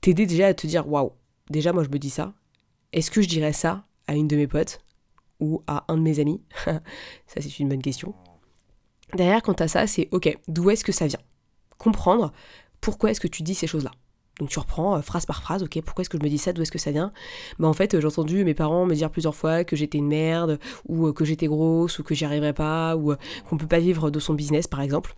t'aider 0.00 0.26
déjà 0.26 0.48
à 0.48 0.54
te 0.54 0.66
dire 0.66 0.88
Waouh, 0.88 1.12
déjà, 1.50 1.72
moi, 1.72 1.84
je 1.84 1.88
me 1.88 1.98
dis 1.98 2.10
ça. 2.10 2.34
Est-ce 2.92 3.10
que 3.10 3.22
je 3.22 3.28
dirais 3.28 3.52
ça 3.52 3.86
à 4.06 4.14
une 4.14 4.28
de 4.28 4.36
mes 4.36 4.46
potes 4.46 4.83
à 5.66 5.84
un 5.88 5.96
de 5.96 6.02
mes 6.02 6.20
amis 6.20 6.42
Ça, 6.66 7.40
c'est 7.40 7.58
une 7.58 7.68
bonne 7.68 7.82
question. 7.82 8.14
Derrière, 9.14 9.42
quant 9.42 9.52
à 9.52 9.68
ça, 9.68 9.86
c'est 9.86 10.08
ok, 10.10 10.36
d'où 10.48 10.70
est-ce 10.70 10.84
que 10.84 10.92
ça 10.92 11.06
vient? 11.06 11.20
Comprendre 11.78 12.32
pourquoi 12.80 13.10
est-ce 13.10 13.20
que 13.20 13.28
tu 13.28 13.42
dis 13.42 13.54
ces 13.54 13.66
choses-là. 13.66 13.92
Donc 14.40 14.48
tu 14.48 14.58
reprends 14.58 14.96
euh, 14.96 15.00
phrase 15.00 15.26
par 15.26 15.42
phrase, 15.42 15.62
ok, 15.62 15.80
pourquoi 15.82 16.02
est-ce 16.02 16.10
que 16.10 16.18
je 16.18 16.22
me 16.22 16.28
dis 16.28 16.38
ça, 16.38 16.52
d'où 16.52 16.62
est-ce 16.62 16.72
que 16.72 16.78
ça 16.78 16.90
vient? 16.90 17.12
Bah 17.58 17.68
en 17.68 17.72
fait, 17.72 17.98
j'ai 17.98 18.06
entendu 18.06 18.44
mes 18.44 18.54
parents 18.54 18.84
me 18.84 18.94
dire 18.94 19.10
plusieurs 19.10 19.34
fois 19.34 19.64
que 19.64 19.76
j'étais 19.76 19.98
une 19.98 20.08
merde, 20.08 20.58
ou 20.88 21.06
euh, 21.06 21.12
que 21.12 21.24
j'étais 21.24 21.46
grosse, 21.46 21.98
ou 21.98 22.02
que 22.02 22.14
j'y 22.14 22.24
arriverais 22.24 22.52
pas, 22.52 22.96
ou 22.96 23.12
euh, 23.12 23.16
qu'on 23.48 23.56
peut 23.56 23.68
pas 23.68 23.78
vivre 23.78 24.10
de 24.10 24.18
son 24.18 24.34
business 24.34 24.66
par 24.66 24.80
exemple. 24.80 25.14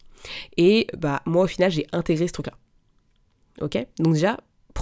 Et 0.56 0.87
bah 0.99 1.22
moi 1.25 1.44
au 1.44 1.46
final, 1.46 1.70
j'ai 1.70 1.87
intégré 1.93 2.26
ce 2.26 2.32
truc-là. 2.34 2.55
Ok? 3.62 3.79
Donc 3.99 4.14
déjà, 4.14 4.38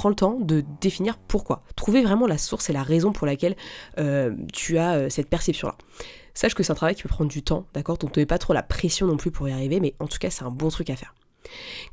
le 0.08 0.14
temps 0.14 0.38
de 0.40 0.64
définir 0.80 1.16
pourquoi. 1.18 1.62
Trouver 1.76 2.02
vraiment 2.02 2.26
la 2.26 2.38
source 2.38 2.70
et 2.70 2.72
la 2.72 2.82
raison 2.82 3.12
pour 3.12 3.26
laquelle 3.26 3.56
euh, 3.98 4.34
tu 4.52 4.78
as 4.78 4.94
euh, 4.94 5.08
cette 5.08 5.28
perception-là. 5.28 5.76
Sache 6.34 6.54
que 6.54 6.62
c'est 6.62 6.72
un 6.72 6.76
travail 6.76 6.94
qui 6.94 7.02
peut 7.02 7.08
prendre 7.08 7.30
du 7.30 7.42
temps, 7.42 7.66
d'accord? 7.74 7.96
Donc 7.98 8.16
ne 8.16 8.22
mets 8.22 8.26
pas 8.26 8.38
trop 8.38 8.52
la 8.52 8.62
pression 8.62 9.06
non 9.06 9.16
plus 9.16 9.30
pour 9.30 9.48
y 9.48 9.52
arriver, 9.52 9.80
mais 9.80 9.94
en 10.00 10.06
tout 10.06 10.18
cas, 10.18 10.30
c'est 10.30 10.44
un 10.44 10.50
bon 10.50 10.68
truc 10.68 10.90
à 10.90 10.96
faire. 10.96 11.14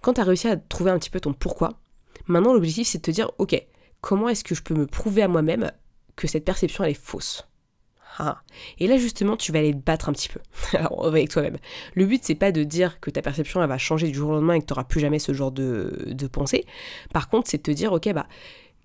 Quand 0.02 0.14
tu 0.14 0.22
as 0.22 0.24
réussi 0.24 0.48
à 0.48 0.58
trouver 0.58 0.92
un 0.92 0.98
petit 0.98 1.10
peu 1.10 1.20
ton 1.20 1.34
pourquoi, 1.34 1.74
maintenant 2.26 2.54
l'objectif 2.54 2.88
c'est 2.88 2.98
de 3.00 3.04
te 3.04 3.12
dire, 3.12 3.32
ok, 3.38 3.62
comment 4.00 4.30
est-ce 4.30 4.44
que 4.44 4.56
je 4.56 4.64
peux 4.64 4.74
me 4.74 4.88
prouver 4.88 5.22
à 5.22 5.28
moi-même 5.28 5.72
que 6.16 6.28
cette 6.28 6.46
perception 6.46 6.84
elle 6.84 6.92
est 6.92 6.94
fausse? 6.94 7.48
Ah. 8.24 8.44
Et 8.78 8.86
là 8.86 8.98
justement, 8.98 9.36
tu 9.36 9.52
vas 9.52 9.58
aller 9.58 9.74
te 9.74 9.84
battre 9.84 10.08
un 10.08 10.14
petit 10.14 10.30
peu 10.30 10.40
avec 11.04 11.30
toi-même. 11.30 11.58
Le 11.96 12.06
but 12.06 12.22
c'est 12.24 12.36
pas 12.36 12.52
de 12.52 12.64
dire 12.64 13.00
que 13.00 13.10
ta 13.10 13.24
perception 13.24 13.64
elle 13.64 13.68
va 13.68 13.80
changer 13.80 14.08
du 14.10 14.14
jour 14.14 14.30
au 14.30 14.34
lendemain 14.34 14.54
et 14.54 14.60
que 14.60 14.66
tu 14.66 14.74
n'auras 14.74 14.84
plus 14.84 15.00
jamais 15.00 15.18
ce 15.18 15.34
genre 15.34 15.52
de, 15.52 16.14
pensée. 16.32 16.66
Par 17.14 17.30
contre, 17.30 17.50
c'est 17.50 17.58
de 17.58 17.64
te 17.64 17.72
dire 17.72 17.92
ok 17.94 18.14
bah 18.14 18.28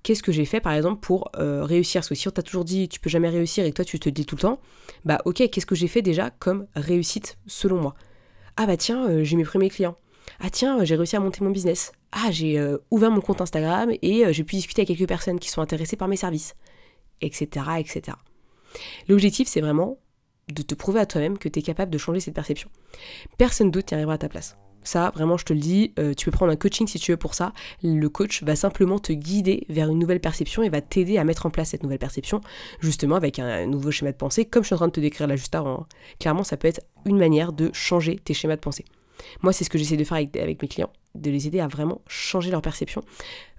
qu'est-ce 0.03 0.23
que 0.23 0.33
j'ai 0.33 0.47
fait 0.47 0.61
par 0.61 0.73
exemple 0.73 1.01
pour 1.01 1.31
euh, 1.37 1.65
réussir? 1.65 2.01
Parce 2.01 2.09
que 2.09 2.15
si 2.15 2.29
on 2.29 2.31
t'a 2.31 2.43
toujours 2.43 2.65
dit 2.65 2.89
tu 2.89 2.99
peux 2.99 3.11
jamais 3.11 3.29
réussir 3.29 3.67
et 3.67 3.71
que 3.71 3.77
toi 3.77 3.85
tu 3.85 4.01
te 4.01 4.09
dis 4.09 4.25
tout 4.25 4.37
le 4.37 4.41
temps, 4.41 4.59
bah 5.05 5.21
ok 5.27 5.51
qu'est-ce 5.51 5.67
que 5.67 5.75
j'ai 5.75 5.89
fait 5.89 6.03
déjà 6.03 6.31
comme 6.31 6.67
réussite 6.75 7.37
selon 7.47 7.79
moi? 7.79 7.95
Ah 8.57 8.65
bah 8.65 8.79
tiens 8.79 9.07
euh, 9.07 9.23
j'ai 9.23 9.37
mes 9.37 9.45
premiers 9.45 9.69
clients. 9.69 9.99
Ah 10.41 10.49
tiens 10.49 10.83
j'ai 10.83 10.97
réussi 10.97 11.15
à 11.15 11.21
monter 11.21 11.45
mon 11.45 11.51
business. 11.51 11.93
Ah 12.11 12.31
j'ai 12.31 12.59
euh, 12.59 12.79
ouvert 12.91 13.11
mon 13.11 13.21
compte 13.21 13.43
Instagram 13.43 13.93
et 14.01 14.33
j'ai 14.33 14.45
pu 14.45 14.57
discuter 14.57 14.81
avec 14.81 14.97
quelques 14.97 15.07
personnes 15.07 15.39
qui 15.39 15.51
sont 15.51 15.61
intéressées 15.61 15.97
par 15.97 16.09
mes 16.09 16.17
services, 16.17 16.55
etc. 17.21 17.67
etc. 17.79 18.17
L'objectif, 19.09 19.49
c'est 19.49 19.61
vraiment 19.61 19.99
de 20.49 20.63
te 20.63 20.75
prouver 20.75 21.01
à 21.01 21.07
toi-même 21.07 21.39
que 21.39 21.49
tu 21.49 21.59
es 21.59 21.63
capable 21.63 21.91
de 21.91 21.99
changer 21.99 22.21
cette 22.21 22.35
perception. 22.35 22.71
Personne 23.39 23.71
d'autre 23.71 23.89
n'y 23.93 23.97
arrivera 23.97 24.15
à 24.15 24.19
ta 24.19 24.29
place. 24.29 24.57
Ça, 24.87 25.11
vraiment, 25.17 25.37
je 25.37 25.45
te 25.45 25.53
le 25.53 25.59
dis, 25.59 25.93
euh, 25.99 26.15
tu 26.15 26.27
peux 26.27 26.31
prendre 26.31 26.53
un 26.53 26.57
coaching 26.57 26.87
si 26.87 27.01
tu 27.01 27.11
veux 27.11 27.17
pour 27.17 27.35
ça. 27.35 27.53
Le 27.83 28.09
coach 28.09 28.45
va 28.45 28.55
simplement 28.55 29.01
te 29.01 29.13
guider 29.13 29.67
vers 29.69 29.89
une 29.89 29.99
nouvelle 29.99 30.21
perception 30.21 30.63
et 30.63 30.69
va 30.69 30.81
t'aider 30.81 31.19
à 31.19 31.25
mettre 31.25 31.45
en 31.45 31.51
place 31.51 31.71
cette 31.71 31.83
nouvelle 31.83 31.99
perception, 31.99 32.41
justement 32.79 33.17
avec 33.17 33.41
un, 33.41 33.67
nouveau 33.67 33.91
schéma 33.91 34.13
de 34.13 34.17
pensée, 34.17 34.45
comme 34.45 34.63
je 34.63 34.67
suis 34.67 34.75
en 34.75 34.79
train 34.79 34.87
de 34.87 34.93
te 34.93 35.01
décrire 35.01 35.27
là 35.27 35.35
juste 35.35 35.57
avant. 35.57 35.81
Hein. 35.81 35.87
Clairement, 36.21 36.45
ça 36.45 36.57
peut 36.57 36.69
être 36.69 36.83
une 37.05 37.19
manière 37.19 37.53
de 37.53 37.71
changer 37.73 38.17
tes 38.17 38.33
schémas 38.33 38.55
de 38.55 38.61
pensée. 38.61 38.85
Moi, 39.43 39.53
c'est 39.53 39.65
ce 39.65 39.71
que 39.71 39.79
j'essaie 39.79 39.97
de 39.97 40.05
faire 40.05 40.19
avec, 40.19 40.63
mes 40.63 40.69
clients, 40.69 40.93
de 41.17 41.31
les 41.33 41.49
aider 41.49 41.59
à 41.59 41.67
vraiment 41.67 42.01
changer 42.07 42.53
leur 42.53 42.63
perception, 42.63 43.03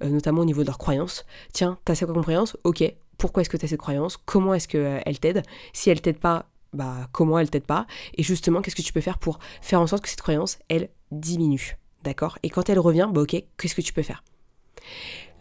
euh, 0.03 0.09
notamment 0.09 0.43
au 0.43 0.45
niveau 0.45 0.62
de 0.62 0.67
leurs 0.67 0.77
croyances. 0.77 1.25
Tiens, 1.51 1.77
t'as 1.83 1.95
cette 1.95 2.09
croyance? 2.09 2.55
Ok, 2.63 2.83
pourquoi 3.17 3.41
est-ce 3.41 3.50
que 3.50 3.57
tu 3.57 3.65
as 3.65 3.69
cette 3.69 3.79
croyance, 3.79 4.17
comment 4.17 4.53
est-ce 4.53 4.67
qu'elle 4.67 4.81
euh, 5.07 5.13
t'aide, 5.19 5.43
si 5.74 5.89
elle 5.89 6.01
t'aide 6.01 6.19
pas, 6.19 6.50
bah 6.74 7.07
comment 7.12 7.39
elle 7.39 7.50
t'aide 7.50 7.65
pas, 7.65 7.88
et 8.15 8.24
justement 8.24 8.62
qu'est-ce 8.62 8.75
que 8.75 8.81
tu 8.81 8.93
peux 8.93 9.01
faire 9.01 9.17
pour 9.17 9.39
faire 9.62 9.81
en 9.81 9.88
sorte 9.88 10.03
que 10.03 10.09
cette 10.09 10.21
croyance, 10.21 10.59
elle 10.69 10.89
diminue, 11.12 11.77
d'accord? 12.03 12.38
Et 12.43 12.50
quand 12.50 12.69
elle 12.69 12.79
revient, 12.79 13.09
bah 13.12 13.21
ok, 13.21 13.43
qu'est-ce 13.57 13.75
que 13.75 13.81
tu 13.81 13.93
peux 13.93 14.03
faire? 14.03 14.24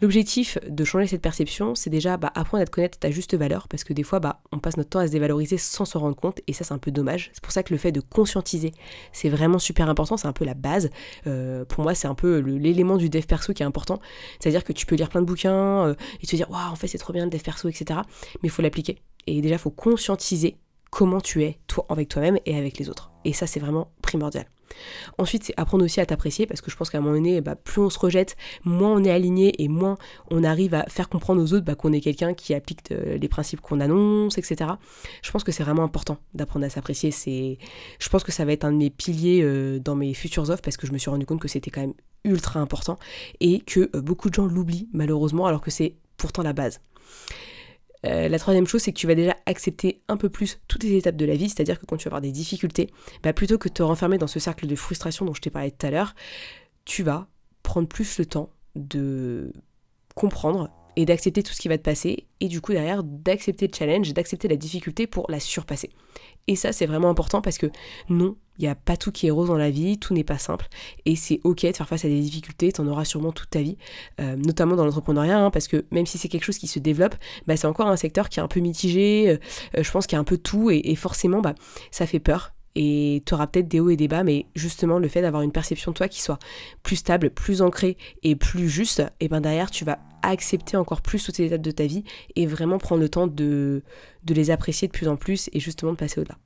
L'objectif 0.01 0.57
de 0.67 0.83
changer 0.83 1.07
cette 1.07 1.21
perception, 1.21 1.73
c'est 1.73 1.89
déjà 1.89 2.17
bah, 2.17 2.31
apprendre 2.35 2.61
à 2.61 2.65
te 2.65 2.71
connaître 2.71 2.99
ta 2.99 3.09
juste 3.09 3.35
valeur, 3.35 3.67
parce 3.67 3.83
que 3.83 3.93
des 3.93 4.03
fois, 4.03 4.19
bah, 4.19 4.41
on 4.51 4.59
passe 4.59 4.77
notre 4.77 4.89
temps 4.89 4.99
à 4.99 5.07
se 5.07 5.11
dévaloriser 5.11 5.57
sans 5.57 5.85
s'en 5.85 5.99
rendre 5.99 6.15
compte, 6.15 6.39
et 6.47 6.53
ça, 6.53 6.63
c'est 6.63 6.73
un 6.73 6.77
peu 6.77 6.91
dommage. 6.91 7.31
C'est 7.33 7.43
pour 7.43 7.51
ça 7.51 7.63
que 7.63 7.73
le 7.73 7.79
fait 7.79 7.91
de 7.91 7.99
conscientiser, 7.99 8.73
c'est 9.11 9.29
vraiment 9.29 9.59
super 9.59 9.89
important, 9.89 10.17
c'est 10.17 10.27
un 10.27 10.33
peu 10.33 10.45
la 10.45 10.53
base. 10.53 10.89
Euh, 11.25 11.65
pour 11.65 11.83
moi, 11.83 11.95
c'est 11.95 12.07
un 12.07 12.15
peu 12.15 12.37
l'élément 12.37 12.97
du 12.97 13.09
dev 13.09 13.23
perso 13.25 13.53
qui 13.53 13.63
est 13.63 13.65
important. 13.65 13.99
C'est-à-dire 14.39 14.63
que 14.63 14.73
tu 14.73 14.85
peux 14.85 14.95
lire 14.95 15.09
plein 15.09 15.21
de 15.21 15.25
bouquins 15.25 15.87
euh, 15.87 15.95
et 16.21 16.27
te 16.27 16.35
dire, 16.35 16.49
waouh, 16.51 16.71
en 16.71 16.75
fait, 16.75 16.87
c'est 16.87 16.97
trop 16.99 17.13
bien 17.13 17.23
le 17.23 17.31
dev 17.31 17.41
perso, 17.41 17.67
etc. 17.67 17.99
Mais 18.43 18.49
il 18.49 18.51
faut 18.51 18.61
l'appliquer. 18.61 18.99
Et 19.25 19.41
déjà, 19.41 19.55
il 19.55 19.59
faut 19.59 19.71
conscientiser 19.71 20.57
comment 20.89 21.21
tu 21.21 21.43
es 21.43 21.59
toi 21.67 21.85
avec 21.89 22.09
toi-même 22.09 22.37
et 22.45 22.57
avec 22.57 22.77
les 22.77 22.89
autres. 22.89 23.11
Et 23.25 23.33
ça 23.33 23.47
c'est 23.47 23.59
vraiment 23.59 23.91
primordial. 24.01 24.45
Ensuite, 25.17 25.43
c'est 25.43 25.53
apprendre 25.57 25.83
aussi 25.83 25.99
à 25.99 26.05
t'apprécier 26.05 26.45
parce 26.45 26.61
que 26.61 26.71
je 26.71 26.75
pense 26.75 26.89
qu'à 26.89 26.97
un 26.97 27.01
moment 27.01 27.15
donné, 27.15 27.41
bah, 27.41 27.55
plus 27.55 27.81
on 27.81 27.89
se 27.89 27.99
rejette, 27.99 28.35
moins 28.63 28.91
on 28.91 29.03
est 29.03 29.11
aligné 29.11 29.61
et 29.61 29.67
moins 29.67 29.97
on 30.31 30.43
arrive 30.43 30.73
à 30.73 30.83
faire 30.87 31.09
comprendre 31.09 31.41
aux 31.41 31.53
autres 31.53 31.65
bah, 31.65 31.75
qu'on 31.75 31.93
est 31.93 32.01
quelqu'un 32.01 32.33
qui 32.33 32.53
applique 32.53 32.91
euh, 32.91 33.17
les 33.17 33.27
principes 33.27 33.61
qu'on 33.61 33.79
annonce, 33.79 34.37
etc. 34.37 34.71
Je 35.21 35.31
pense 35.31 35.43
que 35.43 35.51
c'est 35.51 35.63
vraiment 35.63 35.83
important 35.83 36.17
d'apprendre 36.33 36.65
à 36.65 36.69
s'apprécier. 36.69 37.11
C'est, 37.11 37.57
je 37.99 38.09
pense 38.09 38.23
que 38.23 38.31
ça 38.31 38.45
va 38.45 38.51
être 38.51 38.65
un 38.65 38.71
de 38.71 38.77
mes 38.77 38.89
piliers 38.89 39.41
euh, 39.43 39.79
dans 39.79 39.95
mes 39.95 40.13
futures 40.13 40.49
offres 40.49 40.61
parce 40.61 40.77
que 40.77 40.87
je 40.87 40.91
me 40.91 40.97
suis 40.97 41.09
rendu 41.09 41.25
compte 41.25 41.39
que 41.39 41.47
c'était 41.47 41.71
quand 41.71 41.81
même 41.81 41.93
ultra 42.23 42.59
important 42.59 42.97
et 43.39 43.59
que 43.61 43.89
euh, 43.95 44.01
beaucoup 44.01 44.29
de 44.29 44.33
gens 44.33 44.45
l'oublient 44.45 44.89
malheureusement 44.93 45.45
alors 45.45 45.61
que 45.61 45.71
c'est 45.71 45.95
pourtant 46.17 46.43
la 46.43 46.53
base. 46.53 46.81
Euh, 48.07 48.29
la 48.29 48.39
troisième 48.39 48.67
chose, 48.67 48.81
c'est 48.81 48.93
que 48.93 48.97
tu 48.97 49.07
vas 49.07 49.15
déjà 49.15 49.35
accepter 49.45 50.01
un 50.07 50.17
peu 50.17 50.29
plus 50.29 50.59
toutes 50.67 50.83
les 50.83 50.95
étapes 50.97 51.15
de 51.15 51.25
la 51.25 51.35
vie, 51.35 51.49
c'est-à-dire 51.49 51.79
que 51.79 51.85
quand 51.85 51.97
tu 51.97 52.05
vas 52.05 52.09
avoir 52.09 52.21
des 52.21 52.31
difficultés, 52.31 52.89
bah, 53.23 53.33
plutôt 53.33 53.57
que 53.57 53.67
de 53.67 53.73
te 53.73 53.83
renfermer 53.83 54.17
dans 54.17 54.27
ce 54.27 54.39
cercle 54.39 54.67
de 54.67 54.75
frustration 54.75 55.25
dont 55.25 55.33
je 55.33 55.41
t'ai 55.41 55.49
parlé 55.49 55.71
tout 55.71 55.85
à 55.85 55.91
l'heure, 55.91 56.15
tu 56.85 57.03
vas 57.03 57.27
prendre 57.63 57.87
plus 57.87 58.17
le 58.17 58.25
temps 58.25 58.49
de 58.75 59.51
comprendre 60.15 60.69
et 60.95 61.05
d'accepter 61.05 61.43
tout 61.43 61.53
ce 61.53 61.59
qui 61.59 61.67
va 61.67 61.77
te 61.77 61.83
passer, 61.83 62.25
et 62.39 62.47
du 62.47 62.59
coup 62.59 62.71
derrière 62.71 63.03
d'accepter 63.03 63.67
le 63.67 63.73
challenge, 63.77 64.13
d'accepter 64.13 64.47
la 64.47 64.55
difficulté 64.55 65.05
pour 65.05 65.29
la 65.29 65.39
surpasser. 65.39 65.91
Et 66.47 66.55
ça 66.55 66.73
c'est 66.73 66.87
vraiment 66.87 67.09
important 67.09 67.41
parce 67.41 67.59
que 67.59 67.67
non, 68.09 68.35
il 68.57 68.63
n'y 68.63 68.67
a 68.67 68.75
pas 68.75 68.97
tout 68.97 69.11
qui 69.11 69.27
est 69.27 69.31
rose 69.31 69.47
dans 69.47 69.57
la 69.57 69.69
vie, 69.69 69.97
tout 69.97 70.13
n'est 70.13 70.23
pas 70.23 70.37
simple, 70.37 70.67
et 71.05 71.15
c'est 71.15 71.39
ok 71.43 71.65
de 71.65 71.75
faire 71.75 71.87
face 71.87 72.05
à 72.05 72.07
des 72.07 72.19
difficultés, 72.19 72.71
tu 72.71 72.81
en 72.81 72.87
auras 72.87 73.05
sûrement 73.05 73.31
toute 73.31 73.49
ta 73.49 73.61
vie, 73.61 73.77
euh, 74.19 74.35
notamment 74.35 74.75
dans 74.75 74.85
l'entrepreneuriat, 74.85 75.39
hein, 75.39 75.51
parce 75.51 75.67
que 75.67 75.85
même 75.91 76.05
si 76.05 76.17
c'est 76.17 76.27
quelque 76.27 76.43
chose 76.43 76.57
qui 76.57 76.67
se 76.67 76.79
développe, 76.79 77.15
bah, 77.45 77.57
c'est 77.57 77.67
encore 77.67 77.87
un 77.87 77.97
secteur 77.97 78.29
qui 78.29 78.39
est 78.39 78.43
un 78.43 78.47
peu 78.47 78.59
mitigé, 78.59 79.29
euh, 79.29 79.37
euh, 79.77 79.83
je 79.83 79.91
pense 79.91 80.07
qu'il 80.07 80.15
y 80.15 80.17
a 80.17 80.21
un 80.21 80.25
peu 80.25 80.37
tout, 80.37 80.69
et, 80.71 80.95
forcément 80.95 81.41
bah, 81.41 81.53
ça 81.91 82.07
fait 82.07 82.19
peur, 82.19 82.53
et 82.75 83.23
tu 83.25 83.33
auras 83.33 83.47
peut-être 83.47 83.67
des 83.67 83.79
hauts 83.79 83.89
et 83.89 83.95
des 83.97 84.07
bas, 84.07 84.23
mais 84.23 84.45
justement 84.55 84.99
le 84.99 85.07
fait 85.07 85.21
d'avoir 85.21 85.41
une 85.41 85.51
perception 85.51 85.91
de 85.91 85.97
toi 85.97 86.07
qui 86.07 86.21
soit 86.21 86.39
plus 86.83 86.97
stable, 86.97 87.31
plus 87.31 87.61
ancrée 87.61 87.97
et 88.23 88.35
plus 88.35 88.69
juste, 88.69 89.03
et 89.19 89.27
ben 89.27 89.41
derrière 89.41 89.71
tu 89.71 89.83
vas 89.83 89.99
accepter 90.21 90.77
encore 90.77 91.01
plus 91.01 91.23
toutes 91.23 91.37
les 91.37 91.45
étapes 91.45 91.61
de 91.61 91.71
ta 91.71 91.85
vie 91.85 92.03
et 92.35 92.45
vraiment 92.45 92.77
prendre 92.77 93.01
le 93.01 93.09
temps 93.09 93.27
de, 93.27 93.83
de 94.23 94.33
les 94.33 94.51
apprécier 94.51 94.87
de 94.87 94.93
plus 94.93 95.07
en 95.07 95.15
plus 95.15 95.49
et 95.53 95.59
justement 95.59 95.91
de 95.91 95.97
passer 95.97 96.19
au-delà. 96.19 96.37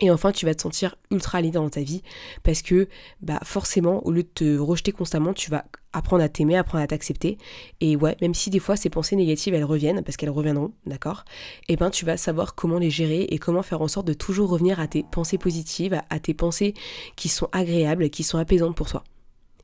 Et 0.00 0.10
enfin, 0.10 0.32
tu 0.32 0.44
vas 0.44 0.54
te 0.54 0.62
sentir 0.62 0.96
ultra 1.10 1.38
aligné 1.38 1.52
dans 1.52 1.70
ta 1.70 1.82
vie 1.82 2.02
parce 2.42 2.62
que 2.62 2.88
bah 3.20 3.38
forcément, 3.44 4.04
au 4.06 4.10
lieu 4.10 4.24
de 4.24 4.28
te 4.28 4.58
rejeter 4.58 4.90
constamment, 4.90 5.32
tu 5.32 5.50
vas 5.50 5.64
apprendre 5.92 6.24
à 6.24 6.28
t'aimer, 6.28 6.56
apprendre 6.56 6.82
à 6.82 6.86
t'accepter. 6.86 7.38
Et 7.80 7.94
ouais, 7.94 8.16
même 8.20 8.34
si 8.34 8.50
des 8.50 8.58
fois 8.58 8.76
ces 8.76 8.90
pensées 8.90 9.14
négatives 9.14 9.54
elles 9.54 9.64
reviennent, 9.64 10.02
parce 10.02 10.16
qu'elles 10.16 10.30
reviendront, 10.30 10.72
d'accord? 10.86 11.24
Et 11.68 11.74
eh 11.74 11.76
ben 11.76 11.90
tu 11.90 12.04
vas 12.04 12.16
savoir 12.16 12.56
comment 12.56 12.78
les 12.78 12.90
gérer 12.90 13.22
et 13.30 13.38
comment 13.38 13.62
faire 13.62 13.82
en 13.82 13.88
sorte 13.88 14.06
de 14.06 14.14
toujours 14.14 14.50
revenir 14.50 14.80
à 14.80 14.88
tes 14.88 15.04
pensées 15.04 15.38
positives, 15.38 16.00
à 16.10 16.18
tes 16.18 16.34
pensées 16.34 16.74
qui 17.14 17.28
sont 17.28 17.48
agréables, 17.52 18.10
qui 18.10 18.24
sont 18.24 18.38
apaisantes 18.38 18.76
pour 18.76 18.88
toi. 18.88 19.04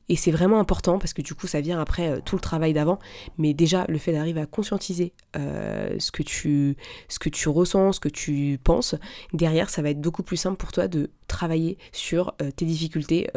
Et 0.09 0.15
c'est 0.15 0.31
vraiment 0.31 0.59
important 0.59 0.99
parce 0.99 1.13
que 1.13 1.21
du 1.21 1.33
coup, 1.33 1.47
ça 1.47 1.61
vient 1.61 1.79
après 1.79 2.09
euh, 2.09 2.19
tout 2.23 2.35
le 2.35 2.41
travail 2.41 2.73
d'avant. 2.73 2.99
Mais 3.37 3.53
déjà, 3.53 3.85
le 3.87 3.97
fait 3.97 4.11
d'arriver 4.11 4.41
à 4.41 4.45
conscientiser 4.45 5.13
euh, 5.35 5.95
ce, 5.99 6.11
que 6.11 6.23
tu, 6.23 6.75
ce 7.07 7.49
ressens, 7.49 7.93
ce 7.93 7.99
que 7.99 8.09
tu 8.09 8.59
penses, 8.63 8.95
derrière, 9.33 9.69
ça 9.69 9.81
va 9.81 9.89
être 9.89 10.01
beaucoup 10.01 10.23
plus 10.23 10.37
simple 10.37 10.57
pour 10.57 10.71
toi 10.71 10.87
de 10.87 11.09
travailler 11.27 11.77
sur 11.91 12.33
euh, 12.41 12.51
tes 12.51 12.65
difficultés 12.65 13.29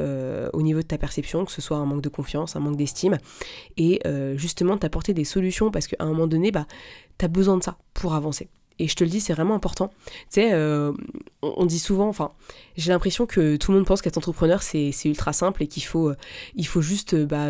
au 0.53 0.63
niveau 0.63 0.81
de 0.81 0.87
ta 0.87 0.99
perception, 0.99 1.45
que 1.45 1.53
ce 1.53 1.63
soit 1.63 1.77
un 1.77 1.85
manque 1.85 2.03
de 2.03 2.09
confiance, 2.09 2.57
un 2.57 2.61
manque 2.61 2.77
d'estime, 2.77 3.19
et 3.77 4.01
justement 4.37 4.77
t'apporter 4.77 5.15
des 5.15 5.25
solutions 5.25 5.71
parce 5.71 5.87
qu'à 5.87 5.97
un 6.01 6.07
moment 6.07 6.27
donné, 6.27 6.51
bah, 6.51 6.67
tu 7.19 7.25
as 7.25 7.29
besoin 7.29 7.57
de 7.57 7.63
ça 7.63 7.79
pour 7.93 8.15
avancer. 8.15 8.49
Et 8.79 8.89
je 8.89 8.97
te 8.97 9.05
le 9.05 9.11
dis, 9.11 9.21
c'est 9.21 9.33
vraiment 9.33 9.55
important. 9.55 9.89
Tu 10.07 10.15
sais, 10.31 10.53
euh, 10.53 10.93
on, 11.43 11.65
dit 11.65 11.79
souvent, 11.79 12.09
enfin, 12.09 12.33
j'ai 12.77 12.91
l'impression 12.91 13.25
que 13.25 13.57
tout 13.57 13.71
le 13.71 13.79
monde 13.79 13.87
pense 13.87 14.03
qu'être 14.03 14.19
entrepreneur, 14.19 14.63
c'est 14.63 14.93
ultra 15.05 15.33
simple 15.33 15.63
et 15.63 15.69
qu'il 15.69 15.85
faut, 15.85 16.09
euh, 16.09 16.17
il 16.57 16.67
faut 16.67 16.83
juste 16.83 17.15
euh, 17.15 17.27
bah, 17.27 17.47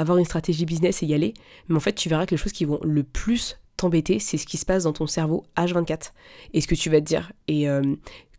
avoir 0.00 0.18
une 0.18 0.24
stratégie 0.24 0.66
business 0.66 1.02
et 1.02 1.06
y 1.06 1.14
aller. 1.14 1.34
Mais 1.68 1.76
en 1.76 1.80
fait, 1.80 1.94
tu 1.94 2.08
verras 2.08 2.26
que 2.26 2.32
les 2.32 2.36
choses 2.36 2.52
qui 2.52 2.64
vont 2.64 2.80
le 2.84 3.02
plus 3.02 3.58
t'embêter, 3.76 4.18
c'est 4.18 4.36
ce 4.36 4.46
qui 4.46 4.58
se 4.58 4.66
passe 4.66 4.84
dans 4.84 4.92
ton 4.92 5.06
cerveau 5.06 5.44
H24 5.56 6.12
et 6.52 6.60
ce 6.60 6.68
que 6.68 6.74
tu 6.74 6.90
vas 6.90 7.00
te 7.00 7.06
dire. 7.06 7.32
Et 7.48 7.66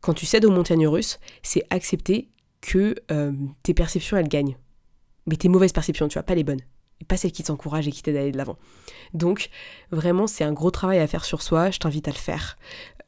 quand 0.01 0.13
tu 0.13 0.27
cèdes 0.27 0.45
aux 0.45 0.51
montagnes 0.51 0.87
russes, 0.87 1.19
c'est 1.41 1.63
accepter 1.71 2.29
que 2.61 2.93
tes 3.63 3.73
perceptions, 3.73 4.17
elles 4.17 4.27
gagnent. 4.27 4.55
Mais 5.25 5.35
tes 5.35 5.49
mauvaises 5.49 5.71
perceptions, 5.71 6.07
tu 6.07 6.13
vois, 6.13 6.23
pas 6.23 6.35
les 6.35 6.43
bonnes 6.43 6.61
pas 7.05 7.17
celle 7.17 7.31
qui 7.31 7.43
t'encourage 7.43 7.87
et 7.87 7.91
qui 7.91 8.01
t'aide 8.01 8.17
à 8.17 8.21
aller 8.21 8.31
de 8.31 8.37
l'avant. 8.37 8.57
Donc 9.13 9.49
vraiment 9.91 10.27
c'est 10.27 10.43
un 10.43 10.53
gros 10.53 10.71
travail 10.71 10.99
à 10.99 11.07
faire 11.07 11.25
sur 11.25 11.41
soi, 11.41 11.71
je 11.71 11.79
t'invite 11.79 12.07
à 12.07 12.11
le 12.11 12.17
faire. 12.17 12.57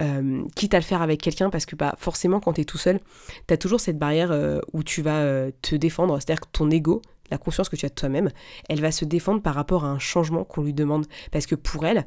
Euh, 0.01 0.43
quitte 0.55 0.73
à 0.73 0.79
le 0.79 0.83
faire 0.83 1.01
avec 1.01 1.21
quelqu'un 1.21 1.50
parce 1.50 1.65
que 1.65 1.75
bah, 1.75 1.95
forcément 1.97 2.39
quand 2.39 2.53
tu 2.53 2.62
es 2.62 2.65
tout 2.65 2.77
seul, 2.77 3.00
tu 3.47 3.53
as 3.53 3.57
toujours 3.57 3.79
cette 3.79 3.97
barrière 3.97 4.31
euh, 4.31 4.59
où 4.73 4.83
tu 4.83 5.01
vas 5.01 5.21
euh, 5.21 5.51
te 5.62 5.75
défendre, 5.75 6.17
c'est-à-dire 6.19 6.41
que 6.41 6.50
ton 6.51 6.69
ego, 6.69 7.01
la 7.31 7.38
conscience 7.38 7.69
que 7.69 7.75
tu 7.75 7.85
as 7.85 7.89
de 7.89 7.93
toi-même, 7.93 8.29
elle 8.69 8.81
va 8.81 8.91
se 8.91 9.05
défendre 9.05 9.41
par 9.41 9.55
rapport 9.55 9.85
à 9.85 9.89
un 9.89 10.00
changement 10.00 10.43
qu'on 10.43 10.63
lui 10.63 10.73
demande. 10.73 11.05
Parce 11.31 11.45
que 11.45 11.55
pour 11.55 11.85
elle, 11.85 12.05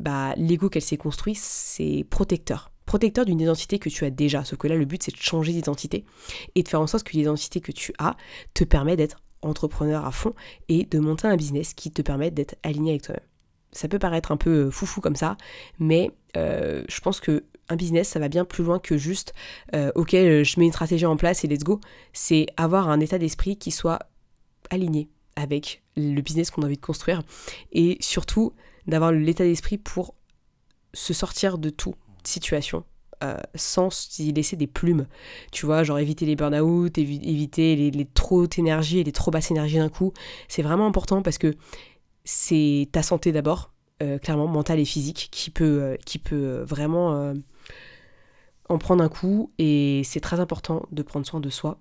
bah, 0.00 0.34
l'ego 0.36 0.68
qu'elle 0.68 0.82
s'est 0.82 0.96
construit, 0.96 1.34
c'est 1.34 2.06
protecteur 2.08 2.72
protecteur 2.86 3.24
d'une 3.24 3.40
identité 3.40 3.78
que 3.78 3.88
tu 3.88 4.04
as 4.04 4.10
déjà. 4.10 4.44
Sauf 4.44 4.58
que 4.58 4.68
là, 4.68 4.76
le 4.76 4.84
but, 4.84 5.02
c'est 5.02 5.12
de 5.12 5.20
changer 5.20 5.52
d'identité 5.52 6.04
et 6.54 6.62
de 6.62 6.68
faire 6.68 6.80
en 6.80 6.86
sorte 6.86 7.04
que 7.04 7.12
l'identité 7.12 7.60
que 7.60 7.72
tu 7.72 7.92
as 7.98 8.16
te 8.54 8.64
permet 8.64 8.96
d'être 8.96 9.18
entrepreneur 9.42 10.04
à 10.06 10.12
fond 10.12 10.34
et 10.68 10.84
de 10.84 10.98
monter 10.98 11.28
un 11.28 11.36
business 11.36 11.74
qui 11.74 11.90
te 11.90 12.02
permette 12.02 12.34
d'être 12.34 12.56
aligné 12.62 12.92
avec 12.92 13.02
toi-même. 13.02 13.26
Ça 13.72 13.88
peut 13.88 13.98
paraître 13.98 14.32
un 14.32 14.36
peu 14.36 14.66
euh, 14.66 14.70
foufou 14.70 15.00
comme 15.00 15.16
ça, 15.16 15.36
mais 15.78 16.10
euh, 16.36 16.84
je 16.88 17.00
pense 17.00 17.20
que 17.20 17.44
un 17.68 17.76
business, 17.76 18.08
ça 18.08 18.18
va 18.18 18.28
bien 18.28 18.44
plus 18.44 18.64
loin 18.64 18.78
que 18.78 18.98
juste, 18.98 19.32
euh, 19.74 19.92
ok, 19.94 20.10
je 20.10 20.60
mets 20.60 20.66
une 20.66 20.72
stratégie 20.72 21.06
en 21.06 21.16
place 21.16 21.42
et 21.44 21.48
let's 21.48 21.62
go. 21.62 21.80
C'est 22.12 22.46
avoir 22.56 22.90
un 22.90 23.00
état 23.00 23.18
d'esprit 23.18 23.56
qui 23.56 23.70
soit 23.70 24.00
aligné 24.68 25.08
avec 25.36 25.82
le 25.96 26.20
business 26.20 26.50
qu'on 26.50 26.62
a 26.62 26.66
envie 26.66 26.76
de 26.76 26.84
construire 26.84 27.22
et 27.72 27.96
surtout 28.00 28.52
d'avoir 28.86 29.12
l'état 29.12 29.44
d'esprit 29.44 29.78
pour 29.78 30.14
se 30.92 31.14
sortir 31.14 31.56
de 31.56 31.70
toute 31.70 31.94
situation 32.24 32.84
euh, 33.22 33.36
sans 33.54 33.88
y 34.18 34.32
laisser 34.32 34.56
des 34.56 34.66
plumes. 34.66 35.06
Tu 35.52 35.66
vois, 35.66 35.84
genre 35.84 35.98
éviter 35.98 36.26
les 36.26 36.36
burn-out, 36.36 36.96
éviter 36.98 37.76
les, 37.76 38.04
trop 38.06 38.42
hautes 38.42 38.58
énergies 38.58 38.98
et 38.98 39.04
les 39.04 39.12
trop 39.12 39.30
basses 39.30 39.50
énergies 39.50 39.78
d'un 39.78 39.88
coup. 39.88 40.12
C'est 40.48 40.62
vraiment 40.62 40.86
important 40.86 41.22
parce 41.22 41.38
que 41.38 41.54
c'est 42.24 42.88
ta 42.92 43.02
santé 43.02 43.32
d'abord, 43.32 43.72
euh, 44.02 44.18
clairement 44.18 44.48
mentale 44.48 44.80
et 44.80 44.84
physique, 44.84 45.28
qui 45.30 45.50
peut, 45.50 45.82
euh, 45.82 45.96
qui 46.04 46.18
peut 46.18 46.62
vraiment 46.66 47.34
en 48.68 48.78
prendre 48.78 49.04
un 49.04 49.08
coup. 49.08 49.52
Et 49.58 50.02
c'est 50.04 50.20
très 50.20 50.40
important 50.40 50.86
de 50.90 51.02
prendre 51.02 51.26
soin 51.26 51.40
de 51.40 51.50
soi. 51.50 51.78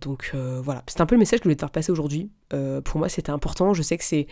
Donc 0.00 0.34
voilà, 0.34 0.82
c'est 0.86 1.00
un 1.00 1.06
peu 1.06 1.14
le 1.14 1.20
message 1.20 1.40
que 1.40 1.44
je 1.44 1.48
voulais 1.48 1.56
te 1.56 1.60
faire 1.60 1.70
passer 1.70 1.92
aujourd'hui. 1.92 2.30
pour 2.84 2.98
moi, 2.98 3.08
c'était 3.08 3.30
important. 3.30 3.74
Je 3.74 3.82
sais 3.82 3.96
que 3.96 4.04
c'est 4.04 4.26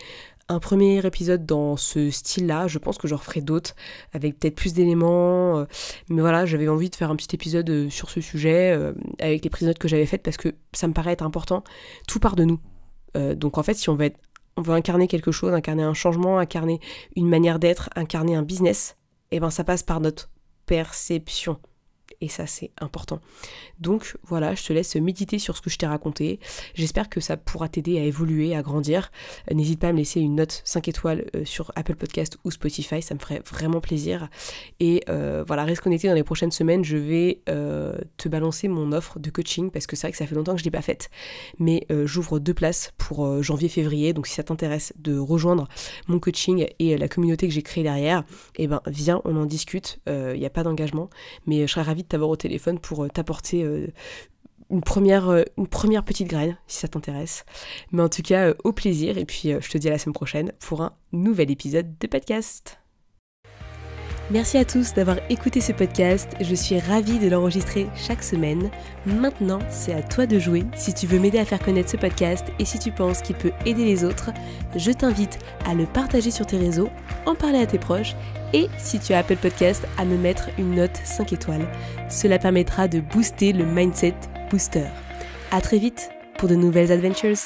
un 0.49 0.59
premier 0.59 1.05
épisode 1.05 1.45
dans 1.45 1.77
ce 1.77 2.09
style-là. 2.09 2.67
Je 2.67 2.79
pense 2.79 2.97
que 2.97 3.07
j'en 3.07 3.17
referai 3.17 3.41
d'autres 3.41 3.75
avec 4.13 4.39
peut-être 4.39 4.55
plus 4.55 4.73
d'éléments. 4.73 5.59
Euh, 5.59 5.65
mais 6.09 6.21
voilà, 6.21 6.45
j'avais 6.45 6.67
envie 6.67 6.89
de 6.89 6.95
faire 6.95 7.11
un 7.11 7.15
petit 7.15 7.33
épisode 7.35 7.69
euh, 7.69 7.89
sur 7.89 8.09
ce 8.09 8.19
sujet 8.19 8.71
euh, 8.71 8.93
avec 9.19 9.43
les 9.43 9.49
prises 9.49 9.67
notes 9.67 9.77
que 9.77 9.87
j'avais 9.87 10.07
faites 10.07 10.23
parce 10.23 10.37
que 10.37 10.49
ça 10.73 10.87
me 10.87 10.93
paraît 10.93 11.11
être 11.13 11.23
important. 11.23 11.63
Tout 12.07 12.19
part 12.19 12.35
de 12.35 12.43
nous. 12.43 12.59
donc 13.35 13.57
en 13.57 13.63
fait, 13.63 13.75
si 13.75 13.89
on 13.89 13.95
veut, 13.95 14.11
on 14.57 14.61
veut 14.61 14.73
incarner 14.73 15.07
quelque 15.07 15.31
chose, 15.31 15.53
incarner 15.53 15.83
un 15.83 15.93
changement, 15.93 16.39
incarner 16.39 16.79
une 17.15 17.29
manière 17.29 17.59
d'être, 17.59 17.89
incarner 17.95 18.35
un 18.35 18.43
business, 18.43 18.97
et 19.31 19.37
eh 19.37 19.39
ben 19.39 19.51
ça 19.51 19.63
passe 19.63 19.83
par 19.83 19.99
notre 19.99 20.29
perception 20.65 21.59
et 22.21 22.27
ça 22.27 22.45
c'est 22.47 22.71
important. 22.79 23.19
Donc 23.79 24.17
voilà, 24.23 24.55
je 24.55 24.63
te 24.63 24.73
laisse 24.73 24.95
méditer 24.95 25.39
sur 25.39 25.55
ce 25.55 25.61
que 25.61 25.69
je 25.69 25.77
t'ai 25.77 25.87
raconté. 25.87 26.39
J'espère 26.75 27.09
que 27.09 27.19
ça 27.19 27.37
pourra 27.37 27.69
t'aider 27.69 27.99
à 27.99 28.03
évoluer, 28.03 28.55
à 28.55 28.61
grandir. 28.61 29.11
Euh, 29.49 29.55
n'hésite 29.55 29.79
pas 29.79 29.89
à 29.89 29.93
me 29.93 29.97
laisser 29.97 30.19
une 30.19 30.35
note 30.35 30.61
5 30.65 30.87
étoiles 30.87 31.25
euh, 31.35 31.45
sur 31.45 31.71
Apple 31.75 31.95
Podcast 31.95 32.37
ou 32.43 32.51
Spotify, 32.51 33.01
ça 33.01 33.15
me 33.15 33.19
ferait 33.19 33.41
vraiment 33.45 33.81
plaisir. 33.81 34.29
Et 34.79 35.03
euh, 35.09 35.43
voilà, 35.45 35.63
reste 35.63 35.81
connecté 35.81 36.07
dans 36.07 36.13
les 36.13 36.23
prochaines 36.23 36.51
semaines, 36.51 36.83
je 36.83 36.97
vais 36.97 37.41
te 37.45 38.29
balancer 38.29 38.67
mon 38.67 38.91
offre 38.91 39.19
de 39.19 39.29
coaching 39.29 39.71
parce 39.71 39.87
que 39.87 39.95
c'est 39.95 40.07
vrai 40.07 40.11
que 40.11 40.17
ça 40.17 40.27
fait 40.27 40.35
longtemps 40.35 40.53
que 40.53 40.59
je 40.59 40.63
ne 40.63 40.65
l'ai 40.65 40.71
pas 40.71 40.81
faite. 40.81 41.09
Mais 41.57 41.85
j'ouvre 42.05 42.39
deux 42.39 42.53
places 42.53 42.91
pour 42.97 43.41
janvier-février, 43.41 44.13
donc 44.13 44.27
si 44.27 44.35
ça 44.35 44.43
t'intéresse 44.43 44.93
de 44.97 45.17
rejoindre 45.17 45.67
mon 46.07 46.19
coaching 46.19 46.67
et 46.79 46.97
la 46.97 47.07
communauté 47.07 47.47
que 47.47 47.53
j'ai 47.53 47.61
créée 47.61 47.83
derrière, 47.83 48.23
eh 48.57 48.67
ben 48.67 48.81
viens, 48.87 49.21
on 49.25 49.35
en 49.35 49.45
discute. 49.45 49.99
Il 50.07 50.39
n'y 50.39 50.45
a 50.45 50.49
pas 50.49 50.63
d'engagement, 50.63 51.09
mais 51.45 51.67
je 51.67 51.71
serais 51.71 51.83
ravie 51.83 52.03
de 52.03 52.07
t'avoir 52.09 52.29
au 52.29 52.35
téléphone 52.35 52.79
pour 52.79 53.05
euh, 53.05 53.07
t'apporter 53.07 53.63
euh, 53.63 53.87
une 54.69 54.81
première, 54.81 55.29
euh, 55.29 55.43
une 55.57 55.67
première 55.67 56.03
petite 56.03 56.27
graine, 56.27 56.57
si 56.67 56.79
ça 56.79 56.87
t'intéresse. 56.87 57.45
Mais 57.91 58.01
en 58.01 58.09
tout 58.09 58.21
cas, 58.21 58.53
au 58.63 58.73
plaisir, 58.73 59.17
et 59.17 59.25
puis 59.25 59.53
je 59.59 59.69
te 59.69 59.77
dis 59.77 59.87
à 59.87 59.91
la 59.91 59.97
semaine 59.97 60.13
prochaine 60.13 60.51
pour 60.59 60.81
un 60.81 60.93
nouvel 61.11 61.51
épisode 61.51 61.97
de 61.99 62.07
podcast. 62.07 62.79
Merci 64.31 64.59
à 64.59 64.65
tous 64.65 64.93
d'avoir 64.93 65.17
écouté 65.31 65.59
ce 65.59 65.71
podcast, 65.71 66.35
je 66.39 66.53
suis 66.53 66.79
ravie 66.79 67.17
de 67.17 67.27
l'enregistrer 67.27 67.87
chaque 67.95 68.21
semaine. 68.21 68.69
Maintenant, 69.07 69.57
c'est 69.71 69.91
à 69.91 70.03
toi 70.03 70.27
de 70.27 70.37
jouer. 70.37 70.65
Si 70.75 70.93
tu 70.93 71.07
veux 71.07 71.17
m'aider 71.17 71.39
à 71.39 71.45
faire 71.45 71.57
connaître 71.57 71.89
ce 71.89 71.97
podcast 71.97 72.45
et 72.59 72.65
si 72.65 72.77
tu 72.77 72.91
penses 72.91 73.23
qu'il 73.23 73.35
peut 73.37 73.51
aider 73.65 73.83
les 73.85 74.03
autres, 74.03 74.29
je 74.75 74.91
t'invite 74.91 75.39
à 75.65 75.73
le 75.73 75.87
partager 75.87 76.29
sur 76.29 76.45
tes 76.45 76.57
réseaux, 76.57 76.89
en 77.25 77.33
parler 77.33 77.57
à 77.57 77.65
tes 77.65 77.79
proches 77.79 78.13
et 78.53 78.67
si 78.77 78.99
tu 78.99 79.13
as 79.13 79.19
Apple 79.19 79.35
Podcast, 79.35 79.87
à 79.97 80.05
me 80.05 80.17
mettre 80.17 80.49
une 80.57 80.75
note 80.75 80.97
5 81.03 81.33
étoiles. 81.33 81.67
Cela 82.09 82.39
permettra 82.39 82.87
de 82.87 82.99
booster 82.99 83.53
le 83.53 83.65
mindset 83.65 84.15
booster. 84.49 84.85
À 85.51 85.61
très 85.61 85.77
vite 85.77 86.09
pour 86.37 86.49
de 86.49 86.55
nouvelles 86.55 86.91
adventures. 86.91 87.37